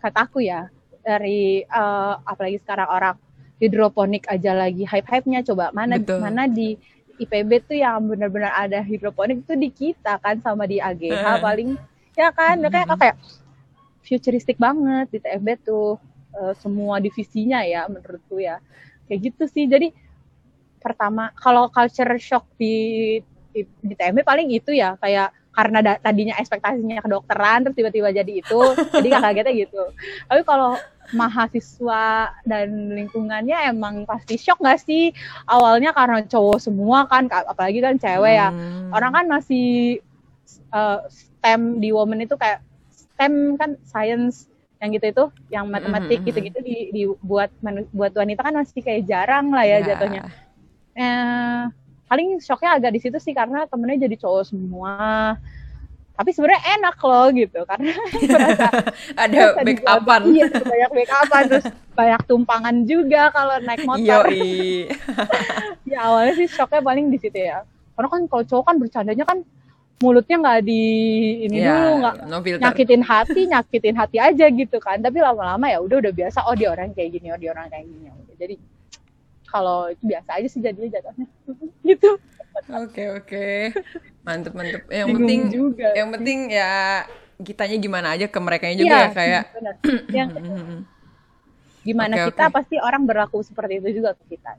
Kataku 0.00 0.44
ya 0.44 0.70
dari 1.06 1.62
uh, 1.66 2.18
apalagi 2.26 2.58
sekarang 2.62 2.88
orang 2.90 3.16
hidroponik 3.62 4.28
aja 4.28 4.52
lagi 4.52 4.84
hype-hype-nya 4.84 5.40
coba 5.46 5.72
mana 5.72 5.96
Betul. 5.96 6.20
mana 6.20 6.44
di 6.44 6.76
IPB 7.16 7.50
tuh 7.68 7.76
yang 7.76 8.04
benar-benar 8.06 8.52
ada 8.54 8.80
hidroponik 8.80 9.42
itu 9.44 9.54
di 9.56 9.68
kita 9.72 10.20
kan 10.20 10.40
sama 10.44 10.68
di 10.68 10.80
AGH 10.80 11.12
uh. 11.24 11.38
paling 11.40 11.74
ya 12.16 12.32
kan 12.32 12.60
mm 12.60 12.68
-hmm. 12.68 12.72
kayak 12.72 12.88
kayak 12.96 13.16
futuristik 14.06 14.56
banget 14.56 15.10
di 15.10 15.18
TFB 15.18 15.48
tuh 15.66 15.98
uh, 16.36 16.54
semua 16.62 17.02
divisinya 17.02 17.64
ya 17.66 17.88
menurutku 17.90 18.38
ya 18.38 18.62
kayak 19.10 19.32
gitu 19.32 19.44
sih 19.50 19.66
jadi 19.66 19.90
pertama 20.78 21.34
kalau 21.34 21.66
culture 21.72 22.14
shock 22.20 22.46
di 22.54 23.18
di, 23.50 23.64
di 23.82 23.94
TMB 23.96 24.22
paling 24.22 24.52
itu 24.52 24.70
ya 24.70 24.94
kayak 25.00 25.32
karena 25.56 25.78
da, 25.80 25.92
tadinya 25.96 26.36
ekspektasinya 26.36 27.00
kedokteran 27.00 27.64
terus 27.64 27.76
tiba-tiba 27.80 28.12
jadi 28.12 28.32
itu 28.44 28.60
jadi 28.92 29.06
gak 29.16 29.24
kagetnya 29.32 29.54
gitu 29.64 29.82
tapi 30.28 30.40
kalau 30.44 30.76
mahasiswa 31.16 32.34
dan 32.44 32.68
lingkungannya 32.92 33.72
emang 33.72 34.04
pasti 34.04 34.36
shock 34.36 34.60
gak 34.60 34.84
sih 34.84 35.16
awalnya 35.48 35.96
karena 35.96 36.20
cowok 36.28 36.60
semua 36.60 37.08
kan 37.08 37.32
apalagi 37.32 37.80
kan 37.80 37.96
cewek 37.96 38.36
ya 38.36 38.52
hmm. 38.52 38.92
orang 38.92 39.12
kan 39.16 39.24
masih 39.32 39.98
uh, 40.76 41.00
STEM 41.08 41.80
di 41.80 41.88
woman 41.94 42.20
itu 42.20 42.36
kayak 42.36 42.60
STEM 42.92 43.56
kan 43.56 43.80
science 43.88 44.52
yang 44.76 44.92
gitu 44.92 45.06
itu 45.08 45.24
yang 45.48 45.66
matematik 45.72 46.20
mm-hmm. 46.20 46.28
gitu-gitu 46.28 46.58
di, 46.60 46.76
dibuat 46.92 47.48
buat 47.96 48.12
wanita 48.12 48.44
kan 48.44 48.60
masih 48.60 48.84
kayak 48.84 49.08
jarang 49.08 49.48
lah 49.48 49.64
ya 49.64 49.80
yeah. 49.80 49.86
jatuhnya 49.88 50.22
eh, 50.92 51.62
paling 52.06 52.38
shocknya 52.38 52.78
agak 52.78 52.94
di 52.94 53.00
situ 53.02 53.18
sih 53.18 53.34
karena 53.34 53.66
temennya 53.66 54.06
jadi 54.06 54.16
cowok 54.18 54.42
semua. 54.54 55.34
Tapi 56.16 56.32
sebenarnya 56.32 56.62
enak 56.80 56.96
loh 57.04 57.26
gitu. 57.34 57.60
Karena 57.68 57.92
ada 59.22 59.40
backupan. 59.60 60.20
iya 60.32 60.46
banyak 60.48 60.90
backupan 60.96 61.42
terus 61.50 61.66
banyak 61.92 62.22
tumpangan 62.24 62.76
juga 62.88 63.28
kalau 63.34 63.56
naik 63.60 63.84
motor. 63.84 64.24
Ya 65.86 66.02
awalnya 66.02 66.34
sih 66.34 66.50
shocknya 66.50 66.82
paling 66.82 67.14
di 67.14 67.18
situ 67.22 67.38
ya. 67.38 67.62
Karena 67.94 68.08
kan 68.10 68.22
kalau 68.26 68.44
cowok 68.44 68.64
kan 68.66 68.76
bercandanya 68.82 69.24
kan 69.24 69.38
mulutnya 69.96 70.36
nggak 70.36 70.60
di 70.68 70.82
ini 71.48 71.56
yeah, 71.56 71.72
dulu 71.72 71.90
nggak 72.04 72.14
no 72.28 72.38
nyakitin 72.44 73.00
hati 73.00 73.48
nyakitin 73.48 73.96
hati 73.96 74.18
aja 74.18 74.46
gitu 74.50 74.76
kan. 74.82 74.98
Tapi 74.98 75.22
lama-lama 75.22 75.70
ya 75.70 75.78
udah 75.78 76.02
udah 76.02 76.12
biasa 76.12 76.42
oh 76.50 76.58
dia 76.58 76.74
orang 76.74 76.90
kayak 76.90 77.16
gini 77.16 77.30
oh 77.30 77.38
dia 77.38 77.54
orang 77.54 77.70
kayak 77.70 77.86
gini. 77.86 78.10
Jadi 78.36 78.54
kalau 79.48 79.88
biasa 80.02 80.38
aja 80.38 80.48
sih 80.50 80.60
jadinya 80.60 80.98
jatuhnya 80.98 81.26
gitu 81.88 82.10
oke 82.72 82.90
okay, 82.90 83.06
oke 83.14 83.26
okay. 83.26 83.58
mantep 84.26 84.52
mantep 84.52 84.82
yang 84.90 85.08
Bingung 85.10 85.20
penting 85.22 85.40
juga. 85.50 85.88
yang 85.94 86.08
penting 86.12 86.38
ya 86.50 86.74
kitanya 87.40 87.76
gimana 87.76 88.08
aja 88.16 88.26
ke 88.26 88.38
mereka 88.40 88.66
juga 88.72 88.96
yeah, 88.96 89.04
ya 89.04 89.08
kayak 89.12 89.44
yang 90.10 90.28
gimana 91.86 92.14
okay, 92.18 92.26
kita 92.32 92.44
okay. 92.48 92.54
pasti 92.54 92.76
orang 92.82 93.02
berlaku 93.06 93.44
seperti 93.44 93.78
itu 93.78 94.02
juga 94.02 94.16
ke 94.18 94.36
kita 94.36 94.52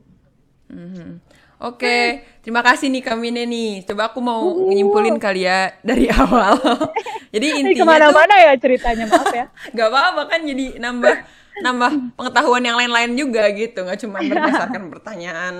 mm 0.71 0.87
-hmm. 0.93 1.11
Oke, 1.57 2.21
terima 2.45 2.61
kasih 2.61 2.85
nih 2.93 3.01
Kamine 3.01 3.49
nih. 3.49 3.81
Coba 3.81 4.13
aku 4.13 4.21
mau 4.21 4.53
nyimpulin 4.69 5.17
kali 5.17 5.49
ya 5.49 5.73
dari 5.81 6.05
awal. 6.13 6.53
jadi 7.33 7.47
Ini 7.49 7.57
intinya 7.65 7.81
tuh 7.81 7.81
ke 7.81 7.93
mana-mana 7.97 8.35
ya 8.37 8.53
ceritanya, 8.61 9.05
maaf 9.09 9.33
ya. 9.33 9.45
nggak 9.73 9.87
apa-apa 9.89 10.21
kan 10.29 10.45
jadi 10.45 10.77
nambah 10.77 11.15
nambah 11.57 12.13
pengetahuan 12.13 12.61
yang 12.61 12.77
lain-lain 12.77 13.17
juga 13.17 13.49
gitu 13.49 13.81
nggak 13.81 13.99
cuma 14.05 14.21
berdasarkan 14.21 14.83
pertanyaan 14.93 15.55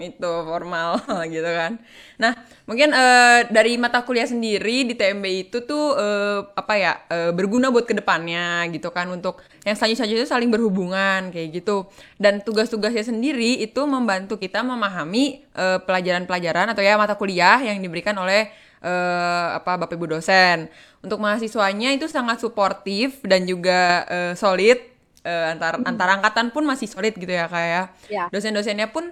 itu 0.00 0.32
formal 0.44 1.00
gitu 1.34 1.46
kan. 1.46 1.76
Nah 2.16 2.32
mungkin 2.64 2.92
eh, 2.92 3.48
dari 3.52 3.76
mata 3.76 4.00
kuliah 4.04 4.24
sendiri 4.24 4.88
di 4.88 4.96
TMB 4.96 5.24
itu 5.48 5.64
tuh 5.68 5.96
eh, 5.96 6.40
apa 6.56 6.74
ya 6.80 6.92
eh, 7.12 7.30
berguna 7.36 7.68
buat 7.68 7.84
ke 7.84 7.92
depannya 7.92 8.64
gitu 8.72 8.88
kan 8.92 9.12
untuk 9.12 9.44
yang 9.68 9.76
selanjutnya 9.76 10.24
itu 10.24 10.30
saling 10.30 10.48
berhubungan 10.48 11.28
kayak 11.28 11.62
gitu. 11.62 11.88
Dan 12.16 12.40
tugas-tugasnya 12.40 13.04
sendiri 13.04 13.60
itu 13.60 13.80
membantu 13.84 14.40
kita 14.40 14.64
memahami 14.64 15.44
pelajaran-pelajaran 15.56 16.76
atau 16.76 16.84
ya 16.84 17.00
mata 17.00 17.16
kuliah 17.16 17.64
yang 17.64 17.80
diberikan 17.80 18.12
oleh 18.20 18.52
eh, 18.86 19.46
apa 19.56 19.80
bapak 19.80 19.96
ibu 19.96 20.06
dosen. 20.18 20.68
Untuk 21.00 21.22
mahasiswanya 21.22 21.94
itu 21.94 22.10
sangat 22.10 22.42
suportif 22.42 23.22
dan 23.22 23.46
juga 23.46 24.04
eh, 24.10 24.32
solid 24.36 24.95
eh, 25.26 25.50
antar 25.50 25.82
antar 25.82 26.08
angkatan 26.14 26.54
pun 26.54 26.62
masih 26.62 26.86
solid 26.86 27.12
gitu 27.12 27.28
ya 27.28 27.50
kayak 27.50 27.90
Ya. 28.06 28.30
dosen-dosennya 28.30 28.94
pun 28.94 29.10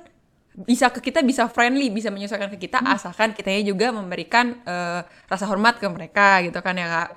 bisa 0.55 0.87
ke 0.87 1.03
kita 1.03 1.19
bisa 1.21 1.51
friendly 1.51 1.91
bisa 1.91 2.15
menyesuaikan 2.15 2.47
ke 2.47 2.71
kita 2.71 2.79
asalkan 2.87 3.35
kitanya 3.35 3.67
juga 3.67 3.91
memberikan 3.91 4.55
eh, 4.63 5.03
rasa 5.27 5.51
hormat 5.51 5.83
ke 5.83 5.87
mereka 5.91 6.39
gitu 6.41 6.63
kan 6.63 6.79
ya 6.79 6.87
kak. 6.87 7.11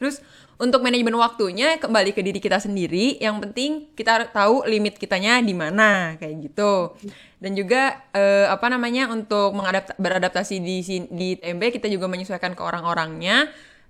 Terus 0.00 0.24
untuk 0.58 0.82
manajemen 0.82 1.14
waktunya 1.14 1.76
kembali 1.76 2.10
ke 2.10 2.24
diri 2.24 2.40
kita 2.40 2.58
sendiri 2.58 3.20
yang 3.20 3.38
penting 3.38 3.92
kita 3.94 4.26
tahu 4.32 4.64
limit 4.64 4.96
kitanya 4.96 5.38
di 5.38 5.54
mana 5.54 6.16
kayak 6.16 6.50
gitu. 6.50 6.96
Dan 7.38 7.52
juga 7.52 8.00
eh, 8.10 8.48
apa 8.48 8.66
namanya 8.66 9.06
untuk 9.06 9.54
mengadapt 9.54 9.94
beradaptasi 9.94 10.58
di 10.58 10.80
di 11.12 11.28
TMB 11.36 11.62
kita 11.78 11.86
juga 11.86 12.08
menyesuaikan 12.08 12.56
ke 12.56 12.62
orang-orangnya 12.64 13.46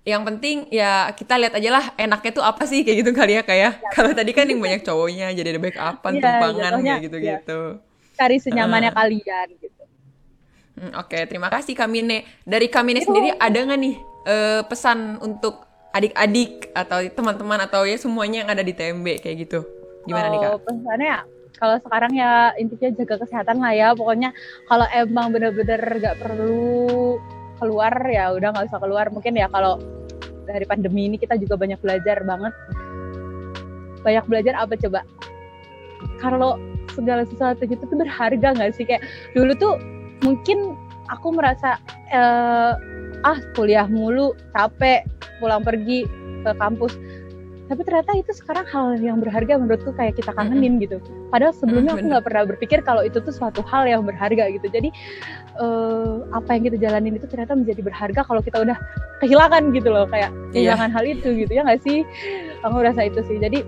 yang 0.08 0.24
penting 0.24 0.64
ya 0.72 1.12
kita 1.12 1.36
lihat 1.36 1.52
aja 1.60 1.68
lah 1.68 1.84
enaknya 2.00 2.32
tuh 2.32 2.44
apa 2.44 2.64
sih 2.64 2.80
kayak 2.80 3.04
gitu 3.04 3.10
kali 3.12 3.36
ya 3.36 3.42
kayak 3.44 3.84
kalau 3.92 4.16
tadi 4.16 4.32
kan 4.32 4.48
yang 4.48 4.56
banyak 4.56 4.80
cowoknya 4.80 5.36
jadi 5.36 5.52
ada 5.52 5.60
backupan 5.60 6.12
Iya, 6.16 6.22
tumpangan 6.24 6.72
kayak 6.80 7.02
gitu-gitu 7.04 7.60
Cari 8.18 8.36
senyamannya 8.42 8.90
kalian 8.90 9.48
gitu. 9.62 9.82
Hmm, 10.78 10.90
Oke, 10.98 11.22
terima 11.30 11.46
kasih 11.50 11.78
Kamine. 11.78 12.26
Dari 12.42 12.66
Kamine 12.66 12.98
sendiri 12.98 13.30
ada 13.38 13.58
nggak 13.62 13.78
nih 13.78 13.94
eh, 14.26 14.62
pesan 14.66 15.22
untuk 15.22 15.62
adik-adik 15.94 16.74
atau 16.74 16.98
teman-teman 17.14 17.62
atau 17.62 17.86
ya 17.86 17.94
semuanya 17.94 18.42
yang 18.42 18.50
ada 18.50 18.62
di 18.66 18.74
TMB 18.74 19.22
kayak 19.22 19.36
gitu? 19.46 19.62
Gimana 20.06 20.30
nih 20.30 20.38
kak? 20.42 20.50
Oh, 20.50 20.58
pesannya 20.62 21.06
ya, 21.06 21.20
kalau 21.58 21.76
sekarang 21.82 22.12
ya 22.14 22.54
intinya 22.58 22.90
jaga 22.94 23.14
kesehatan 23.22 23.58
lah 23.62 23.72
ya. 23.74 23.88
Pokoknya 23.94 24.30
kalau 24.66 24.86
emang 24.90 25.30
bener-bener 25.30 25.78
nggak 25.78 26.16
perlu 26.18 27.18
keluar 27.58 27.94
ya 28.06 28.34
udah 28.34 28.48
nggak 28.54 28.66
usah 28.70 28.82
keluar. 28.82 29.06
Mungkin 29.10 29.34
ya 29.34 29.46
kalau 29.50 29.78
dari 30.48 30.64
pandemi 30.64 31.12
ini 31.12 31.16
kita 31.20 31.36
juga 31.36 31.60
banyak 31.60 31.78
belajar 31.84 32.24
banget. 32.24 32.52
Banyak 34.00 34.24
belajar 34.24 34.54
apa 34.56 34.74
coba? 34.80 35.04
Kalau 36.18 36.56
segala 36.96 37.28
sesuatu 37.28 37.68
gitu 37.68 37.84
tuh 37.84 37.98
berharga 38.00 38.56
nggak 38.56 38.72
sih? 38.72 38.88
Kayak 38.88 39.04
dulu 39.36 39.52
tuh 39.60 39.74
mungkin 40.24 40.74
aku 41.12 41.36
merasa 41.36 41.76
eh, 42.10 42.72
ah 43.26 43.38
kuliah 43.54 43.86
mulu 43.86 44.32
capek 44.56 45.04
pulang 45.42 45.62
pergi 45.62 46.06
ke 46.42 46.50
kampus 46.56 46.94
tapi 47.68 47.84
ternyata 47.84 48.16
itu 48.16 48.32
sekarang 48.32 48.64
hal 48.64 48.96
yang 48.96 49.20
berharga 49.20 49.60
menurutku 49.60 49.92
kayak 49.92 50.16
kita 50.16 50.32
kangenin 50.32 50.80
gitu. 50.80 50.96
Padahal 51.28 51.52
sebelumnya 51.52 51.94
aku 51.94 52.08
nggak 52.08 52.24
pernah 52.24 52.42
berpikir 52.48 52.80
kalau 52.80 53.04
itu 53.04 53.20
tuh 53.20 53.28
suatu 53.28 53.60
hal 53.60 53.84
yang 53.84 54.02
berharga 54.02 54.48
gitu. 54.48 54.66
Jadi 54.66 54.88
eh, 55.54 56.14
apa 56.32 56.48
yang 56.56 56.62
kita 56.64 56.76
jalanin 56.80 57.20
itu 57.20 57.28
ternyata 57.28 57.52
menjadi 57.52 57.84
berharga 57.84 58.20
kalau 58.24 58.40
kita 58.40 58.64
udah 58.64 58.76
kehilangan 59.20 59.68
gitu 59.76 59.92
loh 59.92 60.08
kayak 60.08 60.32
Iya. 60.56 60.72
kehilangan 60.72 60.90
hal 60.96 61.04
itu 61.04 61.28
gitu. 61.36 61.52
Ya 61.52 61.62
nggak 61.62 61.80
sih? 61.84 62.08
Aku 62.64 62.80
merasa 62.80 63.04
itu 63.04 63.20
sih. 63.28 63.36
Jadi 63.36 63.60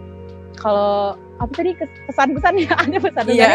kalau 0.56 1.14
apa 1.36 1.52
tadi 1.52 1.72
kes- 1.72 2.00
pesan-pesan 2.08 2.54
ya 2.56 2.72
ada 2.84 2.98
pesan-pesan 3.00 3.36
Iya, 3.36 3.48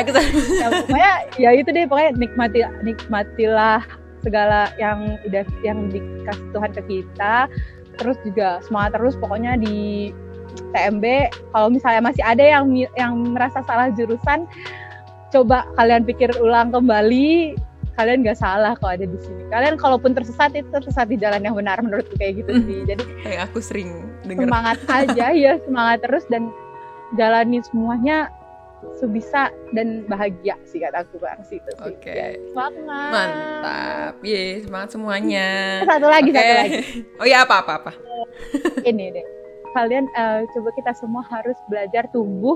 ya 0.62 0.68
pokoknya 0.70 1.12
ya 1.42 1.50
itu 1.58 1.70
deh. 1.74 1.86
Pokoknya 1.90 2.12
nikmati 2.16 2.60
nikmatilah 2.86 3.82
segala 4.22 4.70
yang 4.78 5.18
udah 5.26 5.46
yang 5.62 5.90
dikasih 5.90 6.46
Tuhan 6.54 6.70
ke 6.70 6.82
kita. 6.86 7.50
Terus 7.96 8.18
juga 8.28 8.60
semangat 8.62 9.00
terus 9.00 9.16
pokoknya 9.16 9.56
di 9.56 10.12
TMB 10.72 11.06
kalau 11.52 11.68
misalnya 11.70 12.02
masih 12.02 12.24
ada 12.24 12.44
yang 12.44 12.66
yang 12.96 13.14
merasa 13.32 13.60
salah 13.64 13.92
jurusan 13.92 14.48
coba 15.30 15.68
kalian 15.76 16.04
pikir 16.04 16.32
ulang 16.40 16.72
kembali 16.72 17.56
kalian 17.96 18.28
nggak 18.28 18.40
salah 18.40 18.76
kalau 18.76 18.92
ada 18.96 19.08
di 19.08 19.18
sini 19.20 19.48
kalian 19.48 19.80
kalaupun 19.80 20.12
tersesat 20.12 20.52
itu 20.52 20.68
tersesat 20.68 21.08
di 21.08 21.16
jalan 21.16 21.40
yang 21.42 21.56
benar 21.56 21.80
menurutku 21.80 22.16
kayak 22.20 22.44
gitu 22.44 22.52
sih 22.68 22.80
jadi 22.92 23.04
kayak 23.24 23.42
aku 23.48 23.60
sering 23.64 24.04
dengar. 24.24 24.48
semangat 24.48 24.78
aja 25.04 25.28
ya 25.32 25.54
semangat 25.64 26.04
terus 26.04 26.24
dan 26.28 26.52
jalani 27.16 27.64
semuanya 27.64 28.28
sebisa 29.00 29.50
dan 29.74 30.06
bahagia 30.06 30.54
sih 30.68 30.78
kataku 30.78 31.18
bang 31.18 31.40
sih 31.42 31.58
itu 31.58 31.72
sih 31.82 31.96
Oke. 31.96 32.12
Ya, 32.12 32.28
semangat 32.54 33.10
Mantap, 33.10 34.16
ye 34.22 34.62
semangat 34.62 34.90
semuanya. 34.94 35.48
satu 35.90 36.06
lagi 36.06 36.30
Oke. 36.30 36.38
satu 36.38 36.54
lagi 36.62 36.78
Oh 37.24 37.26
iya 37.26 37.42
apa 37.42 37.56
apa 37.66 37.74
apa. 37.82 37.92
ini 38.84 39.10
deh 39.10 39.26
kalian 39.76 40.08
eh, 40.16 40.48
coba 40.56 40.70
kita 40.74 40.92
semua 40.96 41.22
harus 41.28 41.60
belajar 41.68 42.08
tumbuh 42.16 42.56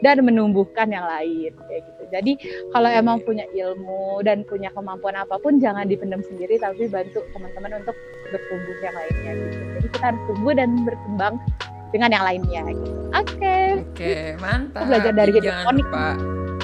dan 0.00 0.24
menumbuhkan 0.24 0.88
yang 0.88 1.04
lain 1.04 1.52
kayak 1.68 1.82
gitu 1.84 2.02
jadi 2.08 2.32
kalau 2.72 2.88
emang 2.88 3.20
punya 3.20 3.44
ilmu 3.52 4.24
dan 4.24 4.46
punya 4.48 4.72
kemampuan 4.72 5.12
apa 5.18 5.36
pun 5.36 5.60
jangan 5.60 5.84
dipendam 5.84 6.24
sendiri 6.24 6.56
tapi 6.56 6.88
bantu 6.88 7.20
teman-teman 7.36 7.84
untuk 7.84 7.96
bertumbuh 8.32 8.76
yang 8.80 8.96
lainnya 8.96 9.32
gitu 9.36 9.58
jadi 9.76 9.88
kita 9.92 10.04
harus 10.14 10.22
tumbuh 10.24 10.52
dan 10.56 10.70
berkembang 10.88 11.34
dengan 11.90 12.10
yang 12.14 12.24
lainnya 12.24 12.60
gitu 12.72 12.90
oke 13.12 13.56
Oke, 13.90 14.38
mantap. 14.40 14.88
belajar 14.88 15.12
dari 15.12 15.30
jangan 15.36 15.76
hidroponik. 15.76 15.86
lupa. 15.88 16.08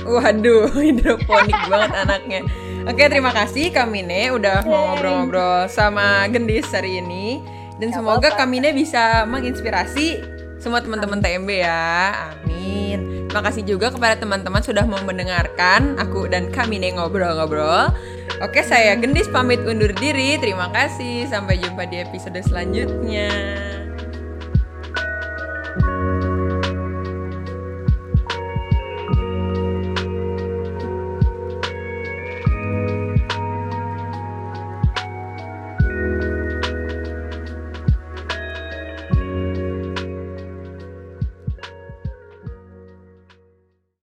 Waduh, 0.07 0.65
hidroponik 0.87 1.59
banget 1.69 1.93
anaknya. 2.07 2.41
Oke, 2.87 3.03
terima 3.11 3.33
kasih 3.35 3.75
Kamine 3.75 4.31
udah 4.31 4.63
mau 4.63 4.95
ngobrol-ngobrol 4.95 5.67
sama 5.67 6.25
Gendis 6.31 6.71
hari 6.71 7.03
ini. 7.03 7.43
Dan 7.77 7.93
Gak 7.93 8.01
semoga 8.01 8.29
apa-apa. 8.33 8.49
Kamine 8.49 8.73
bisa 8.73 9.29
menginspirasi 9.29 10.25
semua 10.57 10.81
teman-teman 10.81 11.21
TMB 11.21 11.51
ya. 11.61 12.13
Amin. 12.33 13.29
Terima 13.29 13.43
kasih 13.53 13.69
juga 13.69 13.93
kepada 13.93 14.17
teman-teman 14.17 14.65
sudah 14.65 14.89
mau 14.89 15.01
mendengarkan 15.05 16.01
aku 16.01 16.25
dan 16.25 16.49
Kamine 16.49 16.97
ngobrol-ngobrol. 16.97 17.93
Oke, 18.41 18.65
saya 18.65 18.97
Gendis 18.97 19.29
pamit 19.29 19.61
undur 19.65 19.93
diri. 19.93 20.41
Terima 20.41 20.73
kasih. 20.73 21.29
Sampai 21.29 21.61
jumpa 21.61 21.85
di 21.85 22.01
episode 22.01 22.41
selanjutnya. 22.41 23.76